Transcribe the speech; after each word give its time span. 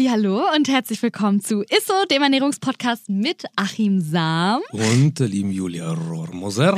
Hallo 0.00 0.42
und 0.56 0.68
herzlich 0.68 1.02
willkommen 1.02 1.40
zu 1.40 1.62
Isso, 1.64 1.92
dem 2.10 2.22
Ernährungspodcast 2.22 3.10
mit 3.10 3.44
Achim 3.56 4.00
Sam. 4.00 4.62
Und 4.70 5.18
der 5.20 5.28
lieben 5.28 5.52
Julia 5.52 5.92
Rohrmoser. 5.92 6.74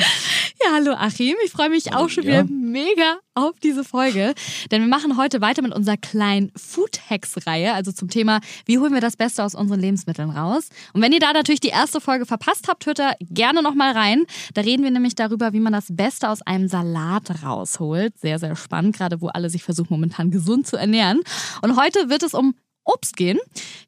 Ja, 0.62 0.72
hallo 0.72 0.92
Achim. 0.92 1.36
Ich 1.44 1.52
freue 1.52 1.70
mich 1.70 1.94
auch 1.94 2.08
schon 2.08 2.24
wieder 2.24 2.44
mega 2.44 3.18
auf 3.34 3.58
diese 3.62 3.84
Folge, 3.84 4.34
denn 4.70 4.82
wir 4.82 4.88
machen 4.88 5.16
heute 5.16 5.40
weiter 5.40 5.62
mit 5.62 5.72
unserer 5.74 5.96
kleinen 5.96 6.50
Food 6.56 7.08
Hacks 7.08 7.46
Reihe, 7.46 7.72
also 7.74 7.92
zum 7.92 8.08
Thema, 8.08 8.40
wie 8.66 8.78
holen 8.78 8.92
wir 8.92 9.00
das 9.00 9.16
Beste 9.16 9.44
aus 9.44 9.54
unseren 9.54 9.80
Lebensmitteln 9.80 10.30
raus. 10.30 10.68
Und 10.92 11.00
wenn 11.02 11.12
ihr 11.12 11.20
da 11.20 11.32
natürlich 11.32 11.60
die 11.60 11.68
erste 11.68 12.00
Folge 12.00 12.26
verpasst 12.26 12.66
habt, 12.68 12.86
hört 12.86 12.98
da 12.98 13.12
gerne 13.20 13.62
noch 13.62 13.74
mal 13.74 13.92
rein. 13.92 14.24
Da 14.54 14.62
reden 14.62 14.82
wir 14.82 14.90
nämlich 14.90 15.14
darüber, 15.14 15.52
wie 15.52 15.60
man 15.60 15.72
das 15.72 15.86
Beste 15.90 16.28
aus 16.28 16.42
einem 16.42 16.66
Salat 16.66 17.44
rausholt. 17.44 18.18
Sehr 18.18 18.40
sehr 18.40 18.56
spannend, 18.56 18.96
gerade 18.96 19.20
wo 19.20 19.28
alle 19.28 19.50
sich 19.50 19.62
versuchen 19.62 19.88
momentan 19.90 20.32
gesund 20.32 20.66
zu 20.66 20.76
ernähren. 20.76 21.20
Und 21.62 21.76
heute 21.76 22.08
wird 22.08 22.24
es 22.24 22.34
um 22.34 22.54
Obst 22.84 23.16
gehen. 23.16 23.38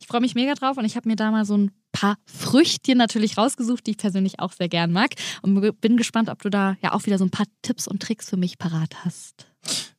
Ich 0.00 0.06
freue 0.06 0.20
mich 0.20 0.34
mega 0.34 0.54
drauf 0.54 0.76
und 0.76 0.84
ich 0.84 0.96
habe 0.96 1.08
mir 1.08 1.16
da 1.16 1.30
mal 1.30 1.44
so 1.44 1.56
ein 1.56 1.72
paar 1.92 2.16
Früchtchen 2.26 2.98
natürlich 2.98 3.38
rausgesucht, 3.38 3.86
die 3.86 3.92
ich 3.92 3.98
persönlich 3.98 4.40
auch 4.40 4.52
sehr 4.52 4.68
gern 4.68 4.92
mag. 4.92 5.14
Und 5.42 5.80
bin 5.80 5.96
gespannt, 5.96 6.28
ob 6.28 6.42
du 6.42 6.50
da 6.50 6.76
ja 6.82 6.92
auch 6.92 7.06
wieder 7.06 7.18
so 7.18 7.24
ein 7.24 7.30
paar 7.30 7.46
Tipps 7.62 7.88
und 7.88 8.02
Tricks 8.02 8.28
für 8.28 8.36
mich 8.36 8.58
parat 8.58 9.04
hast. 9.04 9.46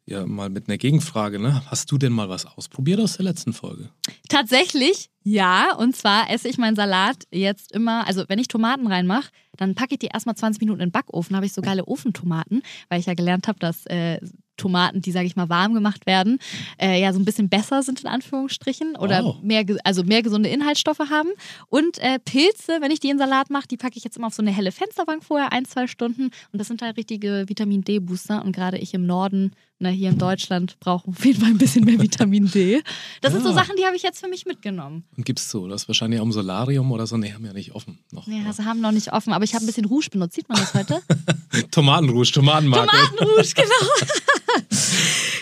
Ja, 0.06 0.26
mal 0.26 0.50
mit 0.50 0.70
einer 0.70 0.78
Gegenfrage, 0.78 1.38
ne? 1.38 1.64
Hast 1.66 1.92
du 1.92 1.98
denn 1.98 2.14
mal 2.14 2.30
was 2.30 2.46
ausprobiert 2.46 3.02
aus 3.02 3.18
der 3.18 3.26
letzten 3.26 3.52
Folge? 3.52 3.90
Tatsächlich, 4.30 5.10
ja. 5.24 5.76
Und 5.76 5.98
zwar 5.98 6.30
esse 6.30 6.48
ich 6.48 6.58
meinen 6.58 6.78
Salat 6.78 7.26
jetzt 7.30 7.74
immer, 7.74 8.08
also 8.08 8.24
wenn 8.30 8.40
ich 8.40 8.48
Tomaten 8.48 8.88
reinmache, 8.88 9.30
dann 9.58 9.76
packe 9.76 9.96
ich 9.96 10.00
die 10.00 10.08
erstmal 10.08 10.36
20 10.36 10.62
Minuten 10.62 10.80
in 10.80 10.88
den 10.88 10.92
Backofen, 10.94 11.36
habe 11.36 11.46
ich 11.46 11.52
so 11.52 11.62
geile 11.62 11.86
Ofentomaten, 11.86 12.62
weil 12.88 13.02
ich 13.02 13.06
ja 13.08 13.16
gelernt 13.16 13.50
habe, 13.50 13.60
dass 13.60 13.86
äh, 13.88 14.22
Tomaten, 14.58 15.02
die, 15.02 15.12
sage 15.12 15.28
ich 15.28 15.36
mal, 15.36 15.50
warm 15.50 15.74
gemacht 15.74 16.06
werden, 16.06 16.40
äh, 16.82 17.00
ja 17.00 17.14
so 17.14 17.20
ein 17.20 17.26
bisschen 17.26 17.50
besser 17.50 17.84
sind 17.84 18.02
in 18.02 18.08
Anführungsstrichen 18.08 18.96
oder 18.96 19.24
oh. 19.24 19.36
mehr, 19.42 19.66
also 19.84 20.04
mehr 20.04 20.22
gesunde 20.22 20.50
Inhaltsstoffe 20.50 21.00
haben. 21.00 21.30
Und 21.70 22.00
äh, 22.00 22.20
Pilze, 22.20 22.78
wenn 22.82 22.92
ich 22.92 23.00
die 23.00 23.10
in 23.10 23.18
Salat 23.18 23.50
mache, 23.50 23.68
die 23.68 23.78
packe 23.78 23.98
ich 23.98 24.04
jetzt 24.04 24.18
immer 24.18 24.28
auf 24.28 24.34
so 24.34 24.42
eine 24.42 24.52
helle 24.52 24.72
Fensterbank 24.72 25.24
vorher, 25.24 25.52
ein, 25.54 25.66
zwei 25.66 25.88
Stunden. 25.88 26.32
Und 26.52 26.60
das 26.60 26.68
sind 26.68 26.82
halt 26.82 26.98
richtige 26.98 27.46
Vitamin 27.48 27.84
D-Booster. 27.84 28.44
Und 28.44 28.56
gerade 28.56 28.78
ich 28.78 28.94
im 28.94 29.06
Norden, 29.06 29.52
na, 29.80 29.90
hier 29.90 30.10
in 30.10 30.18
Deutschland, 30.18 30.80
brauche 30.80 31.08
auf 31.08 31.24
jeden 31.24 31.40
Fall 31.40 31.52
ein 31.52 31.58
bisschen 31.58 31.86
mehr 31.86 32.00
Vitamin 32.02 32.50
D. 32.50 32.82
Das 33.22 33.32
ja. 33.32 33.40
sind 33.40 33.48
so 33.48 33.54
Sachen, 33.54 33.76
die 33.78 33.86
habe 33.86 33.96
ich 33.96 34.02
jetzt 34.02 34.20
für 34.20 34.28
mich 34.28 34.46
mitgenommen. 34.46 35.04
Und 35.16 35.26
gibt 35.26 35.40
es 35.40 35.52
so? 35.52 35.68
Das 35.68 35.84
ist 35.84 35.88
wahrscheinlich 35.88 36.20
auch 36.20 36.26
im 36.26 36.32
Solarium 36.32 36.92
oder 36.92 37.06
so? 37.06 37.18
Nee, 37.18 37.34
haben 37.34 37.46
ja 37.46 37.54
nicht 37.54 37.76
offen. 37.76 38.00
Noch, 38.12 38.26
nee, 38.26 38.44
also 38.48 38.66
haben 38.66 38.82
noch 38.82 38.92
nicht 38.92 39.14
offen. 39.14 39.34
Aber 39.34 39.44
ich 39.44 39.54
habe 39.54 39.64
ein 39.64 39.68
bisschen 39.68 39.86
Rouge 39.86 40.10
benutzt. 40.10 40.36
Sieht 40.36 40.50
man 40.50 40.58
das 40.58 40.74
heute? 40.74 41.02
Tomatenrouge, 41.72 42.32
Tomatenmarke. 42.32 42.88
Tomatenrouge, 42.88 43.54
genau. 43.56 44.72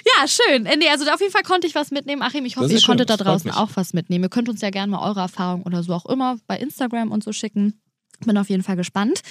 ja, 0.06 0.28
schön. 0.28 0.64
Nee, 0.64 0.90
also 0.90 1.10
auf 1.10 1.22
jeden 1.22 1.32
Fall 1.32 1.44
konnte 1.44 1.68
ich 1.68 1.76
was 1.76 1.92
mitnehmen. 1.92 2.22
Achim, 2.22 2.46
ich 2.46 2.58
hoffe, 2.58 2.72
ihr 2.72 2.80
schön, 2.80 2.88
konntet 2.88 3.10
da 3.10 3.18
draußen 3.18 3.52
auch 3.52 3.70
was 3.76 3.94
mitnehmen. 3.94 4.26
Ihr 4.26 4.30
könnt 4.30 4.50
uns 4.50 4.60
ja 4.60 4.70
gerne 4.70 4.92
mal 4.92 5.08
eure 5.08 5.22
Erfahrungen 5.22 5.64
oder 5.64 5.82
so 5.82 5.94
auch 5.94 6.06
immer 6.06 6.38
bei 6.48 6.58
Instagram 6.58 7.12
und 7.12 7.24
so 7.24 7.32
schicken. 7.32 7.80
Bin 8.26 8.38
auf 8.38 8.50
jeden 8.50 8.64
Fall 8.64 8.76
gespannt. 8.76 9.22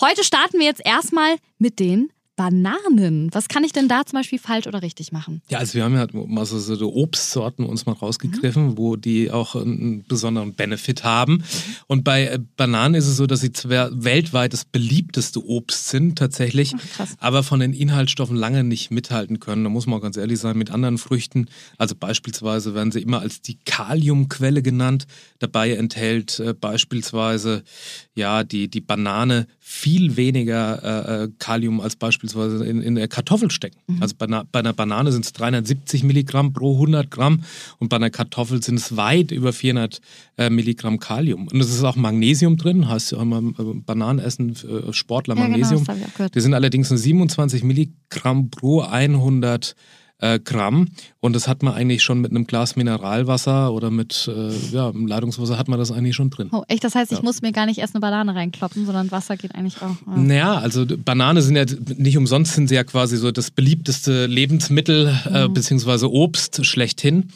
Heute 0.00 0.22
starten 0.22 0.58
wir 0.58 0.66
jetzt 0.66 0.84
erstmal 0.84 1.36
mit 1.58 1.80
den 1.80 2.12
Bananen. 2.42 3.32
Was 3.32 3.46
kann 3.46 3.62
ich 3.62 3.72
denn 3.72 3.86
da 3.86 4.04
zum 4.04 4.18
Beispiel 4.18 4.40
falsch 4.40 4.66
oder 4.66 4.82
richtig 4.82 5.12
machen? 5.12 5.42
Ja, 5.48 5.58
also 5.58 5.74
wir 5.74 5.84
haben 5.84 5.94
ja 5.94 6.08
mal 6.12 6.44
so, 6.44 6.58
so 6.58 6.92
Obstsorten 6.92 7.64
uns 7.64 7.86
mal 7.86 7.92
rausgegriffen, 7.92 8.70
mhm. 8.70 8.78
wo 8.78 8.96
die 8.96 9.30
auch 9.30 9.54
einen 9.54 10.04
besonderen 10.08 10.54
Benefit 10.54 11.04
haben. 11.04 11.44
Und 11.86 12.02
bei 12.02 12.24
äh, 12.24 12.40
Bananen 12.56 12.96
ist 12.96 13.06
es 13.06 13.16
so, 13.16 13.28
dass 13.28 13.42
sie 13.42 13.52
zwar 13.52 13.90
weltweit 13.92 14.54
das 14.54 14.64
beliebteste 14.64 15.44
Obst 15.46 15.88
sind, 15.90 16.18
tatsächlich, 16.18 16.74
Ach, 16.98 17.06
aber 17.18 17.44
von 17.44 17.60
den 17.60 17.74
Inhaltsstoffen 17.74 18.34
lange 18.36 18.64
nicht 18.64 18.90
mithalten 18.90 19.38
können. 19.38 19.62
Da 19.62 19.70
muss 19.70 19.86
man 19.86 20.00
auch 20.00 20.02
ganz 20.02 20.16
ehrlich 20.16 20.40
sein, 20.40 20.58
mit 20.58 20.72
anderen 20.72 20.98
Früchten. 20.98 21.46
Also 21.78 21.94
beispielsweise 21.94 22.74
werden 22.74 22.90
sie 22.90 23.02
immer 23.02 23.20
als 23.20 23.40
die 23.40 23.58
Kaliumquelle 23.64 24.62
genannt. 24.62 25.06
Dabei 25.38 25.74
enthält 25.74 26.40
äh, 26.40 26.54
beispielsweise 26.54 27.62
ja 28.16 28.42
die, 28.42 28.66
die 28.66 28.80
Banane 28.80 29.46
viel 29.64 30.16
weniger 30.16 30.82
äh, 30.82 31.24
äh 31.24 31.28
Kalium 31.38 31.80
als 31.80 31.94
beispielsweise 31.94 32.64
in, 32.66 32.82
in 32.82 32.96
der 32.96 33.06
Kartoffel 33.06 33.48
stecken. 33.48 33.78
Mhm. 33.86 34.02
Also 34.02 34.16
bei 34.18 34.26
einer, 34.26 34.44
bei 34.50 34.58
einer 34.58 34.72
Banane 34.72 35.12
sind 35.12 35.24
es 35.24 35.32
370 35.34 36.02
Milligramm 36.02 36.52
pro 36.52 36.74
100 36.74 37.12
Gramm 37.12 37.44
und 37.78 37.88
bei 37.88 37.96
einer 37.96 38.10
Kartoffel 38.10 38.60
sind 38.60 38.80
es 38.80 38.96
weit 38.96 39.30
über 39.30 39.52
400 39.52 40.00
äh, 40.36 40.50
Milligramm 40.50 40.98
Kalium. 40.98 41.46
Und 41.46 41.60
es 41.60 41.70
ist 41.70 41.84
auch 41.84 41.94
Magnesium 41.94 42.56
drin, 42.56 42.88
heißt 42.88 43.12
ja 43.12 43.22
immer 43.22 43.38
äh, 43.38 43.74
Bananen 43.86 44.18
essen, 44.18 44.56
äh, 44.56 44.92
Sportler 44.92 45.36
ja, 45.36 45.46
genau, 45.46 45.56
Magnesium. 45.56 45.84
Genau, 45.84 46.28
Die 46.28 46.40
sind 46.40 46.54
allerdings 46.54 46.90
nur 46.90 46.98
27 46.98 47.62
Milligramm 47.62 48.50
pro 48.50 48.80
100 48.80 49.76
äh, 50.22 50.38
Gramm. 50.38 50.88
Und 51.20 51.34
das 51.34 51.48
hat 51.48 51.62
man 51.62 51.74
eigentlich 51.74 52.02
schon 52.02 52.20
mit 52.20 52.30
einem 52.30 52.46
Glas 52.46 52.76
Mineralwasser 52.76 53.72
oder 53.72 53.90
mit 53.90 54.30
äh, 54.34 54.50
ja, 54.70 54.92
Leitungswasser 54.94 55.58
hat 55.58 55.68
man 55.68 55.78
das 55.78 55.90
eigentlich 55.90 56.14
schon 56.14 56.30
drin. 56.30 56.48
Oh, 56.52 56.62
echt? 56.68 56.84
Das 56.84 56.94
heißt, 56.94 57.12
ich 57.12 57.18
ja. 57.18 57.24
muss 57.24 57.42
mir 57.42 57.52
gar 57.52 57.66
nicht 57.66 57.78
erst 57.78 57.94
eine 57.94 58.00
Banane 58.00 58.34
reinkloppen, 58.34 58.86
sondern 58.86 59.10
Wasser 59.10 59.36
geht 59.36 59.54
eigentlich 59.54 59.82
auch. 59.82 59.96
Ja. 60.06 60.16
Naja, 60.16 60.54
also 60.54 60.86
Banane 60.86 61.42
sind 61.42 61.56
ja 61.56 61.64
nicht 61.96 62.16
umsonst 62.16 62.54
sind 62.54 62.68
sie 62.68 62.76
ja 62.76 62.84
quasi 62.84 63.16
so 63.16 63.32
das 63.32 63.50
beliebteste 63.50 64.26
Lebensmittel 64.26 65.14
äh, 65.26 65.48
mhm. 65.48 65.54
beziehungsweise 65.54 66.10
Obst 66.10 66.64
schlechthin. 66.64 67.30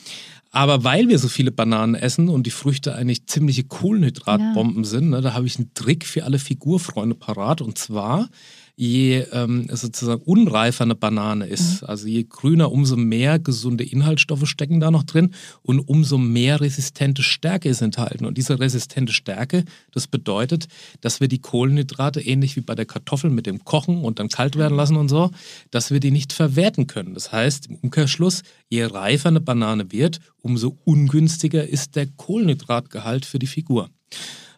Aber 0.52 0.84
weil 0.84 1.08
wir 1.08 1.18
so 1.18 1.28
viele 1.28 1.50
Bananen 1.50 1.96
essen 1.96 2.28
und 2.28 2.46
die 2.46 2.50
Früchte 2.50 2.94
eigentlich 2.94 3.26
ziemliche 3.26 3.64
Kohlenhydratbomben 3.64 4.84
ja. 4.84 4.88
sind, 4.88 5.10
ne, 5.10 5.20
da 5.20 5.34
habe 5.34 5.46
ich 5.46 5.58
einen 5.58 5.74
Trick 5.74 6.06
für 6.06 6.24
alle 6.24 6.38
Figurfreunde 6.38 7.14
parat. 7.14 7.60
Und 7.60 7.76
zwar 7.76 8.28
je 8.78 9.24
ähm, 9.32 9.68
sozusagen 9.72 10.20
unreifer 10.22 10.84
eine 10.84 10.94
Banane 10.94 11.46
ist, 11.46 11.80
mhm. 11.80 11.88
also 11.88 12.06
je 12.06 12.24
grüner, 12.28 12.70
umso 12.70 12.96
mehr 12.96 13.38
gesunde 13.38 13.84
Inhaltsstoffe 13.84 14.46
stecken 14.46 14.80
da 14.80 14.90
noch 14.90 15.04
drin 15.04 15.34
und 15.62 15.80
umso 15.80 16.18
mehr 16.18 16.60
resistente 16.60 17.22
Stärke 17.22 17.70
ist 17.70 17.80
enthalten. 17.80 18.26
Und 18.26 18.36
diese 18.36 18.60
resistente 18.60 19.14
Stärke, 19.14 19.64
das 19.92 20.06
bedeutet, 20.06 20.68
dass 21.00 21.20
wir 21.20 21.28
die 21.28 21.40
Kohlenhydrate 21.40 22.20
ähnlich 22.20 22.54
wie 22.56 22.60
bei 22.60 22.74
der 22.74 22.84
Kartoffel 22.84 23.30
mit 23.30 23.46
dem 23.46 23.64
Kochen 23.64 24.04
und 24.04 24.18
dann 24.18 24.28
kalt 24.28 24.56
werden 24.56 24.76
lassen 24.76 24.96
und 24.96 25.08
so, 25.08 25.30
dass 25.70 25.90
wir 25.90 26.00
die 26.00 26.10
nicht 26.10 26.34
verwerten 26.34 26.86
können. 26.86 27.14
Das 27.14 27.32
heißt, 27.32 27.68
im 27.68 27.76
Umkehrschluss, 27.76 28.42
je 28.68 28.84
reifer 28.84 29.30
eine 29.30 29.40
Banane 29.40 29.90
wird, 29.90 30.20
umso 30.42 30.76
ungünstiger 30.84 31.66
ist 31.66 31.96
der 31.96 32.08
Kohlenhydratgehalt 32.08 33.24
für 33.24 33.38
die 33.38 33.46
Figur. 33.46 33.88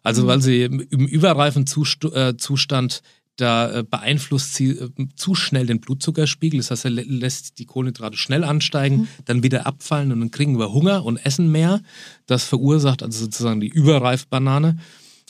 Also 0.02 0.22
mhm. 0.22 0.26
weil 0.26 0.42
sie 0.42 0.62
im 0.62 1.06
überreifen 1.06 1.64
äh, 2.12 2.36
Zustand 2.36 3.02
da 3.38 3.70
äh, 3.70 3.84
beeinflusst 3.84 4.54
sie 4.54 4.70
äh, 4.70 4.90
zu 5.14 5.34
schnell 5.34 5.66
den 5.66 5.80
Blutzuckerspiegel. 5.80 6.58
Das 6.58 6.70
heißt, 6.70 6.84
er 6.84 6.90
lässt 6.90 7.58
die 7.58 7.64
Kohlenhydrate 7.64 8.16
schnell 8.16 8.44
ansteigen, 8.44 8.96
mhm. 8.96 9.08
dann 9.24 9.42
wieder 9.42 9.66
abfallen 9.66 10.12
und 10.12 10.20
dann 10.20 10.30
kriegen 10.30 10.58
wir 10.58 10.72
Hunger 10.72 11.04
und 11.04 11.16
essen 11.16 11.50
mehr. 11.50 11.80
Das 12.26 12.44
verursacht 12.44 13.02
also 13.02 13.20
sozusagen 13.20 13.60
die 13.60 13.68
Überreifbanane. 13.68 14.78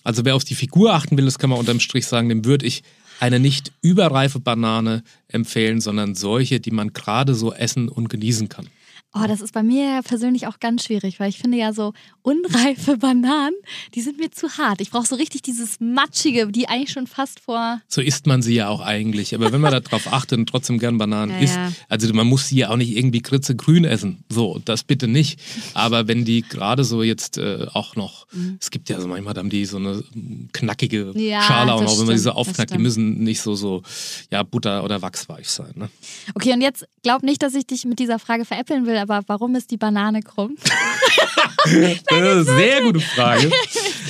Also 0.04 0.24
wer 0.24 0.34
auf 0.34 0.44
die 0.44 0.54
Figur 0.54 0.94
achten 0.94 1.16
will, 1.16 1.26
das 1.26 1.38
kann 1.38 1.50
man 1.50 1.58
unterm 1.58 1.80
Strich 1.80 2.06
sagen, 2.06 2.28
dem 2.28 2.44
würde 2.44 2.66
ich 2.66 2.82
eine 3.20 3.40
nicht 3.40 3.72
überreife 3.82 4.40
Banane 4.40 5.02
empfehlen, 5.28 5.80
sondern 5.80 6.14
solche, 6.14 6.60
die 6.60 6.70
man 6.70 6.92
gerade 6.92 7.34
so 7.34 7.52
essen 7.52 7.88
und 7.88 8.08
genießen 8.08 8.48
kann. 8.48 8.68
Oh, 9.14 9.26
das 9.26 9.40
ist 9.40 9.54
bei 9.54 9.62
mir 9.62 10.02
persönlich 10.04 10.46
auch 10.46 10.60
ganz 10.60 10.84
schwierig, 10.84 11.18
weil 11.18 11.30
ich 11.30 11.38
finde 11.38 11.56
ja 11.56 11.72
so 11.72 11.94
unreife 12.20 12.96
Bananen, 12.98 13.54
die 13.94 14.02
sind 14.02 14.18
mir 14.18 14.30
zu 14.30 14.58
hart. 14.58 14.82
Ich 14.82 14.90
brauche 14.90 15.06
so 15.06 15.16
richtig 15.16 15.40
dieses 15.40 15.80
Matschige, 15.80 16.48
die 16.48 16.68
eigentlich 16.68 16.92
schon 16.92 17.06
fast 17.06 17.40
vor. 17.40 17.80
So 17.88 18.02
isst 18.02 18.26
man 18.26 18.42
sie 18.42 18.54
ja 18.54 18.68
auch 18.68 18.82
eigentlich. 18.82 19.34
Aber 19.34 19.50
wenn 19.50 19.62
man 19.62 19.72
darauf 19.72 20.12
achtet 20.12 20.38
und 20.38 20.46
trotzdem 20.46 20.78
gern 20.78 20.98
Bananen 20.98 21.32
ja, 21.36 21.38
isst, 21.38 21.56
ja. 21.56 21.72
also 21.88 22.12
man 22.12 22.26
muss 22.26 22.48
sie 22.48 22.58
ja 22.58 22.68
auch 22.68 22.76
nicht 22.76 22.94
irgendwie 22.94 23.22
kritzegrün 23.22 23.84
essen. 23.84 24.24
So, 24.28 24.60
das 24.64 24.84
bitte 24.84 25.08
nicht. 25.08 25.40
Aber 25.72 26.06
wenn 26.06 26.26
die 26.26 26.42
gerade 26.42 26.84
so 26.84 27.02
jetzt 27.02 27.38
äh, 27.38 27.66
auch 27.72 27.96
noch, 27.96 28.26
mhm. 28.32 28.58
es 28.60 28.70
gibt 28.70 28.90
ja 28.90 29.00
so 29.00 29.08
manchmal 29.08 29.34
haben 29.36 29.48
die 29.48 29.64
so 29.64 29.78
eine 29.78 30.04
knackige 30.52 31.12
ja, 31.14 31.40
Schale 31.42 31.72
auch 31.72 31.82
noch, 31.82 31.98
wenn 31.98 32.06
man 32.06 32.14
diese 32.14 32.34
aufknackt, 32.34 32.74
die 32.74 32.78
müssen 32.78 33.24
nicht 33.24 33.40
so, 33.40 33.54
so 33.54 33.82
ja, 34.30 34.42
Butter- 34.42 34.84
oder 34.84 35.00
Wachsweich 35.00 35.48
sein. 35.48 35.72
Ne? 35.76 35.88
Okay, 36.34 36.52
und 36.52 36.60
jetzt 36.60 36.86
glaub 37.02 37.22
nicht, 37.22 37.42
dass 37.42 37.54
ich 37.54 37.66
dich 37.66 37.86
mit 37.86 37.98
dieser 37.98 38.18
Frage 38.18 38.44
veräppeln 38.44 38.86
will, 38.86 38.96
aber 39.08 39.24
warum 39.26 39.54
ist 39.54 39.70
die 39.70 39.76
Banane 39.76 40.22
krumm? 40.22 40.56
das 41.64 41.72
ist 41.72 42.12
eine 42.12 42.44
sehr 42.44 42.82
gute 42.82 43.00
Frage. 43.00 43.50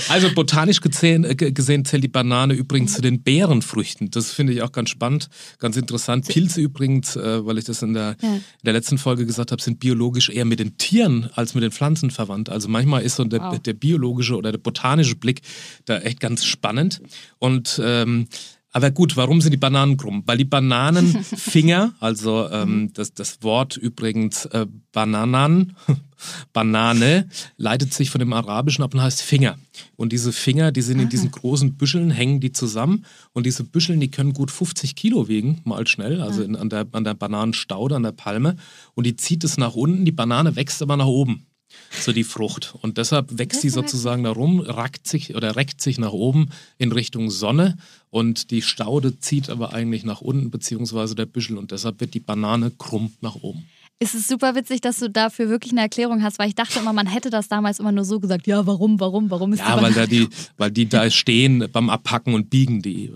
Also 0.08 0.32
botanisch 0.34 0.80
gesehen, 0.80 1.24
äh, 1.24 1.34
gesehen, 1.34 1.84
zählt 1.84 2.04
die 2.04 2.08
Banane 2.08 2.54
übrigens 2.54 2.94
zu 2.94 3.02
den 3.02 3.22
Beerenfrüchten. 3.22 4.10
Das 4.10 4.32
finde 4.32 4.52
ich 4.52 4.62
auch 4.62 4.72
ganz 4.72 4.90
spannend, 4.90 5.28
ganz 5.58 5.76
interessant. 5.76 6.26
Pilze 6.26 6.60
übrigens, 6.60 7.16
äh, 7.16 7.44
weil 7.44 7.58
ich 7.58 7.64
das 7.64 7.82
in 7.82 7.94
der, 7.94 8.16
ja. 8.20 8.34
in 8.34 8.42
der 8.64 8.72
letzten 8.72 8.98
Folge 8.98 9.26
gesagt 9.26 9.52
habe, 9.52 9.60
sind 9.60 9.80
biologisch 9.80 10.30
eher 10.30 10.44
mit 10.44 10.60
den 10.60 10.78
Tieren 10.78 11.30
als 11.34 11.54
mit 11.54 11.62
den 11.62 11.72
Pflanzen 11.72 12.10
verwandt. 12.10 12.48
Also 12.48 12.68
manchmal 12.68 13.02
ist 13.02 13.16
so 13.16 13.24
der, 13.24 13.40
wow. 13.40 13.58
der 13.58 13.74
biologische 13.74 14.36
oder 14.36 14.52
der 14.52 14.58
botanische 14.58 15.16
Blick 15.16 15.42
da 15.84 15.98
echt 15.98 16.20
ganz 16.20 16.44
spannend. 16.44 17.00
Und 17.38 17.80
ähm, 17.84 18.28
Aber 18.72 18.90
gut, 18.90 19.16
warum 19.16 19.40
sind 19.40 19.52
die 19.52 19.58
Bananen 19.58 19.96
krumm? 19.96 20.22
Weil 20.26 20.36
die 20.36 20.44
Bananenfinger, 20.44 21.94
also 22.00 22.48
ähm, 22.50 22.90
das, 22.92 23.14
das 23.14 23.42
Wort 23.42 23.76
übrigens 23.76 24.44
äh, 24.46 24.66
Bananan, 24.92 25.74
Banane, 26.52 27.28
leitet 27.56 27.94
sich 27.94 28.10
von 28.10 28.18
dem 28.18 28.32
Arabischen 28.32 28.84
ab 28.84 28.92
und 28.92 29.00
heißt 29.00 29.22
Finger. 29.22 29.58
Und 29.96 30.12
diese 30.12 30.32
Finger, 30.32 30.70
die 30.70 30.82
sind 30.82 31.00
in 31.00 31.08
diesen 31.08 31.28
ah. 31.28 31.38
großen 31.38 31.76
Büscheln, 31.76 32.10
hängen 32.10 32.40
die 32.40 32.52
zusammen. 32.52 33.06
Und 33.32 33.46
diese 33.46 33.64
Büscheln, 33.64 34.00
die 34.00 34.10
können 34.10 34.34
gut 34.34 34.50
50 34.50 34.96
Kilo 34.96 35.28
wiegen, 35.28 35.60
mal 35.64 35.86
schnell, 35.86 36.20
also 36.20 36.42
in, 36.42 36.54
an, 36.54 36.68
der, 36.68 36.86
an 36.92 37.04
der 37.04 37.14
Bananenstaude, 37.14 37.96
an 37.96 38.02
der 38.02 38.12
Palme. 38.12 38.56
Und 38.94 39.06
die 39.06 39.16
zieht 39.16 39.44
es 39.44 39.56
nach 39.56 39.74
unten, 39.74 40.04
die 40.04 40.12
Banane 40.12 40.56
wächst 40.56 40.82
aber 40.82 40.96
nach 40.96 41.06
oben 41.06 41.46
so 41.90 42.12
die 42.12 42.24
Frucht. 42.24 42.74
Und 42.80 42.98
deshalb 42.98 43.38
wächst 43.38 43.60
sie 43.60 43.70
sozusagen 43.70 44.24
da 44.24 44.30
rum, 44.30 44.60
rackt 44.60 45.06
sich 45.06 45.34
oder 45.34 45.56
reckt 45.56 45.80
sich 45.80 45.98
nach 45.98 46.12
oben 46.12 46.50
in 46.78 46.92
Richtung 46.92 47.30
Sonne 47.30 47.76
und 48.10 48.50
die 48.50 48.62
Staude 48.62 49.18
zieht 49.20 49.50
aber 49.50 49.72
eigentlich 49.72 50.04
nach 50.04 50.20
unten, 50.20 50.50
beziehungsweise 50.50 51.14
der 51.14 51.26
Büschel 51.26 51.58
und 51.58 51.70
deshalb 51.70 52.00
wird 52.00 52.14
die 52.14 52.20
Banane 52.20 52.70
krumm 52.70 53.12
nach 53.20 53.36
oben. 53.36 53.64
Es 54.00 54.14
ist 54.14 54.28
super 54.28 54.54
witzig, 54.54 54.80
dass 54.80 55.00
du 55.00 55.10
dafür 55.10 55.48
wirklich 55.48 55.72
eine 55.72 55.80
Erklärung 55.80 56.22
hast, 56.22 56.38
weil 56.38 56.48
ich 56.48 56.54
dachte 56.54 56.78
immer, 56.78 56.92
man 56.92 57.08
hätte 57.08 57.30
das 57.30 57.48
damals 57.48 57.80
immer 57.80 57.90
nur 57.90 58.04
so 58.04 58.20
gesagt, 58.20 58.46
ja, 58.46 58.64
warum, 58.64 59.00
warum, 59.00 59.28
warum 59.28 59.52
ist 59.52 59.58
Ja, 59.58 59.82
weil 59.82 59.92
da 59.92 60.06
die, 60.06 60.28
weil 60.56 60.70
die 60.70 60.88
da 60.88 61.10
stehen 61.10 61.68
beim 61.72 61.90
Abpacken 61.90 62.34
und 62.34 62.48
biegen 62.48 62.80
die. 62.80 63.10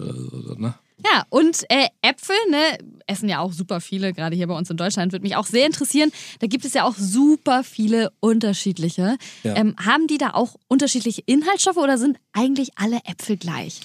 Ne? 0.57 0.75
Ja, 1.05 1.25
und 1.31 1.65
äh, 1.69 1.89
Äpfel, 2.03 2.37
ne, 2.51 2.79
essen 3.07 3.29
ja 3.29 3.41
auch 3.41 3.53
super 3.53 3.81
viele, 3.81 4.13
gerade 4.13 4.37
hier 4.37 4.47
bei 4.47 4.57
uns 4.57 4.71
in 4.71 4.77
Deutschland, 4.77 5.13
würde 5.13 5.25
mich 5.25 5.37
auch 5.37 5.47
sehr 5.47 5.67
interessieren. 5.67 6.13
Da 6.41 6.47
gibt 6.47 6.65
es 6.65 6.75
ja 6.75 6.85
auch 6.85 6.97
super 6.97 7.65
viele 7.65 8.13
unterschiedliche. 8.21 9.17
Ja. 9.43 9.57
Ähm, 9.57 9.75
haben 9.85 10.07
die 10.07 10.19
da 10.19 10.31
auch 10.31 10.57
unterschiedliche 10.69 11.23
Inhaltsstoffe 11.27 11.77
oder 11.77 11.99
sind 11.99 12.19
eigentlich 12.33 12.71
alle 12.77 12.99
Äpfel 13.05 13.37
gleich? 13.37 13.81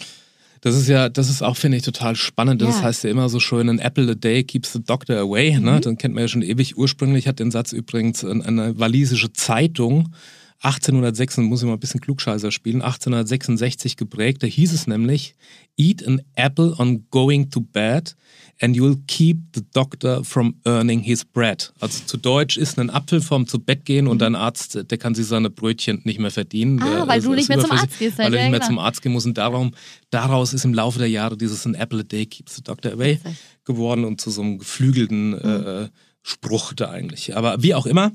Das 0.62 0.76
ist 0.76 0.88
ja, 0.88 1.10
das 1.10 1.30
ist 1.30 1.42
auch, 1.42 1.56
finde 1.56 1.78
ich, 1.78 1.84
total 1.84 2.16
spannend. 2.16 2.62
Das 2.62 2.78
ja. 2.78 2.84
heißt 2.84 3.04
ja 3.04 3.10
immer 3.10 3.30
so 3.30 3.40
schön, 3.40 3.70
an 3.70 3.80
apple 3.80 4.12
a 4.12 4.16
day 4.16 4.44
keeps 4.44 4.74
the 4.74 4.84
doctor 4.84 5.18
away. 5.18 5.52
Ne? 5.52 5.60
Mhm. 5.60 5.66
Ne? 5.66 5.80
Dann 5.82 5.98
kennt 5.98 6.16
man 6.16 6.24
ja 6.24 6.28
schon 6.28 6.42
ewig. 6.42 6.78
Ursprünglich 6.78 7.28
hat 7.28 7.40
den 7.40 7.52
Satz 7.52 7.72
übrigens 7.74 8.26
eine 8.26 8.78
walisische 8.80 9.34
Zeitung 9.34 10.14
1806, 10.62 11.38
muss 11.38 11.62
ich 11.62 11.68
mal 11.68 11.74
ein 11.74 11.80
bisschen 11.80 12.02
Klugscheißer 12.02 12.52
spielen, 12.52 12.82
1866 12.82 13.96
geprägt. 13.96 14.42
Da 14.42 14.48
hieß 14.48 14.74
es 14.74 14.88
nämlich, 14.88 15.36
eat 15.78 16.06
an 16.06 16.22
apple 16.36 16.74
on 16.80 17.06
going 17.12 17.52
to 17.52 17.62
bed 17.62 18.16
and 18.60 18.76
you'll 18.76 18.98
keep 19.06 19.38
the 19.54 19.62
doctor 19.74 20.24
from 20.24 20.56
earning 20.66 21.02
his 21.02 21.24
bread. 21.24 21.72
Also 21.80 22.04
zu 22.06 22.18
Deutsch 22.18 22.58
ist 22.58 22.80
ein 22.80 22.90
Apfel 22.90 23.22
vom 23.22 23.48
zu 23.48 23.60
Bett 23.60 23.86
gehen 23.86 24.08
und 24.08 24.22
mhm. 24.22 24.28
ein 24.28 24.36
Arzt, 24.36 24.90
der 24.90 24.98
kann 24.98 25.14
sich 25.14 25.28
seine 25.28 25.52
Brötchen 25.52 26.02
nicht 26.06 26.20
mehr 26.20 26.32
verdienen. 26.32 26.82
Ah, 26.82 27.08
weil 27.08 27.22
du 27.22 27.34
nicht 27.34 27.50
mehr 27.50 27.60
zum 27.60 27.72
Arzt 27.72 28.00
gehst. 28.00 28.18
Weil 28.18 28.34
er 28.34 28.42
nicht 28.42 28.52
mehr 28.52 28.60
genau. 28.60 28.66
zum 28.66 28.80
Arzt 28.80 29.04
gehen 29.04 29.12
muss 29.12 29.26
und 29.26 29.38
darum, 29.38 29.74
daraus 30.10 30.54
ist 30.54 30.66
im 30.66 30.74
Laufe 30.74 30.98
der 30.98 31.10
Jahre 31.10 31.38
dieses 31.38 31.66
an 31.68 31.76
apple 31.76 32.00
a 32.00 32.04
day 32.04 32.26
keeps 32.26 32.56
the 32.56 32.64
doctor 32.64 32.94
away 32.94 33.20
geworden 33.64 34.06
und 34.06 34.20
zu 34.20 34.32
so 34.32 34.42
einem 34.42 34.58
geflügelten 34.58 35.30
mhm. 35.30 35.66
äh, 35.66 35.90
Spruch 36.28 36.74
da 36.74 36.90
eigentlich. 36.90 37.38
Aber 37.38 37.64
wie 37.64 37.74
auch 37.74 37.86
immer, 37.86 38.12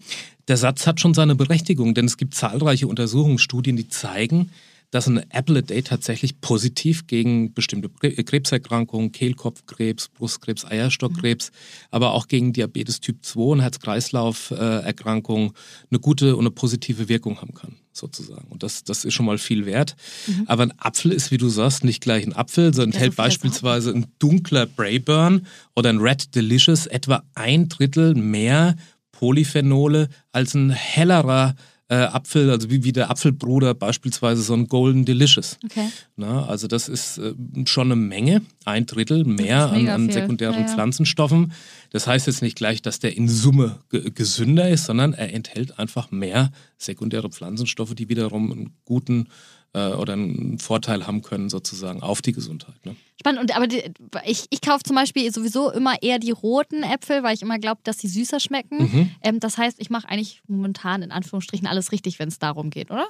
der 0.46 0.58
Satz 0.58 0.86
hat 0.86 1.00
schon 1.00 1.14
seine 1.14 1.34
Berechtigung, 1.34 1.94
denn 1.94 2.04
es 2.04 2.18
gibt 2.18 2.34
zahlreiche 2.34 2.86
Untersuchungsstudien, 2.86 3.76
die 3.76 3.88
zeigen, 3.88 4.50
dass 4.92 5.08
ein 5.08 5.24
Apple 5.30 5.58
a 5.58 5.62
Day 5.62 5.82
tatsächlich 5.82 6.40
positiv 6.40 7.06
gegen 7.06 7.54
bestimmte 7.54 7.88
Krebserkrankungen, 7.88 9.10
Kehlkopfkrebs, 9.10 10.08
Brustkrebs, 10.10 10.66
Eierstockkrebs, 10.66 11.50
mhm. 11.50 11.86
aber 11.90 12.12
auch 12.12 12.28
gegen 12.28 12.52
Diabetes 12.52 13.00
Typ 13.00 13.24
2 13.24 13.40
und 13.40 13.60
Herz-Kreislauf-Erkrankungen 13.60 15.52
eine 15.90 15.98
gute 15.98 16.36
und 16.36 16.42
eine 16.42 16.50
positive 16.50 17.08
Wirkung 17.08 17.40
haben 17.40 17.54
kann, 17.54 17.76
sozusagen. 17.92 18.46
Und 18.48 18.62
das, 18.62 18.84
das 18.84 19.06
ist 19.06 19.14
schon 19.14 19.24
mal 19.24 19.38
viel 19.38 19.64
wert. 19.64 19.96
Mhm. 20.26 20.44
Aber 20.46 20.64
ein 20.64 20.78
Apfel 20.78 21.12
ist, 21.12 21.30
wie 21.30 21.38
du 21.38 21.48
sagst, 21.48 21.84
nicht 21.84 22.02
gleich 22.02 22.26
ein 22.26 22.36
Apfel, 22.36 22.74
sondern 22.74 22.92
enthält 22.92 23.16
beispielsweise 23.16 23.92
ein 23.92 24.06
dunkler 24.18 24.66
Brayburn 24.66 25.46
oder 25.74 25.88
ein 25.88 26.00
Red 26.00 26.34
Delicious 26.34 26.86
etwa 26.86 27.24
ein 27.34 27.70
Drittel 27.70 28.14
mehr 28.14 28.76
Polyphenole 29.12 30.10
als 30.32 30.52
ein 30.52 30.68
hellerer 30.68 31.54
äh, 31.56 31.71
Apfel, 31.94 32.50
also 32.50 32.70
wie, 32.70 32.84
wie 32.84 32.92
der 32.92 33.10
Apfelbruder 33.10 33.74
beispielsweise 33.74 34.42
so 34.42 34.54
ein 34.54 34.68
Golden 34.68 35.04
Delicious. 35.04 35.58
Okay. 35.64 35.88
Na, 36.16 36.46
also 36.46 36.66
das 36.66 36.88
ist 36.88 37.18
äh, 37.18 37.34
schon 37.66 37.88
eine 37.88 37.96
Menge, 37.96 38.42
ein 38.64 38.86
Drittel 38.86 39.24
mehr 39.24 39.70
an, 39.70 39.88
an, 39.88 40.10
sekundären 40.10 40.54
ja, 40.54 40.60
ja. 40.62 40.68
Pflanzenstoffen. 40.68 41.52
Das 41.90 42.06
heißt 42.06 42.26
jetzt 42.26 42.42
nicht 42.42 42.56
gleich, 42.56 42.82
dass 42.82 42.98
der 42.98 43.16
in 43.16 43.28
Summe 43.28 43.80
gesünder 43.90 44.68
ist, 44.68 44.86
sondern 44.86 45.12
er 45.12 45.32
enthält 45.32 45.78
einfach 45.78 46.10
mehr 46.10 46.50
sekundäre 46.78 47.30
Pflanzenstoffe, 47.30 47.94
die 47.94 48.08
wiederum 48.08 48.52
einen 48.52 48.76
guten 48.84 49.28
äh, 49.74 49.88
oder 49.88 50.14
einen 50.14 50.58
Vorteil 50.58 51.06
haben 51.06 51.22
können 51.22 51.48
sozusagen 51.48 52.02
auf 52.02 52.22
die 52.22 52.32
Gesundheit. 52.32 52.84
Ne? 52.84 52.96
Spannend. 53.20 53.40
Und 53.40 53.56
aber 53.56 53.66
die, 53.66 53.82
ich, 54.26 54.46
ich 54.50 54.60
kaufe 54.60 54.82
zum 54.82 54.96
Beispiel 54.96 55.32
sowieso 55.32 55.70
immer 55.70 56.02
eher 56.02 56.18
die 56.18 56.30
roten 56.30 56.82
Äpfel, 56.82 57.22
weil 57.22 57.34
ich 57.34 57.42
immer 57.42 57.58
glaube, 57.58 57.80
dass 57.84 57.98
sie 57.98 58.08
süßer 58.08 58.40
schmecken. 58.40 58.78
Mhm. 58.78 59.10
Ähm, 59.22 59.40
das 59.40 59.58
heißt, 59.58 59.80
ich 59.80 59.90
mache 59.90 60.08
eigentlich 60.08 60.42
momentan 60.48 61.02
in 61.02 61.12
Anführungsstrichen 61.12 61.66
alles 61.66 61.92
richtig, 61.92 62.18
wenn 62.18 62.28
es 62.28 62.38
darum 62.38 62.70
geht, 62.70 62.90
oder? 62.90 63.06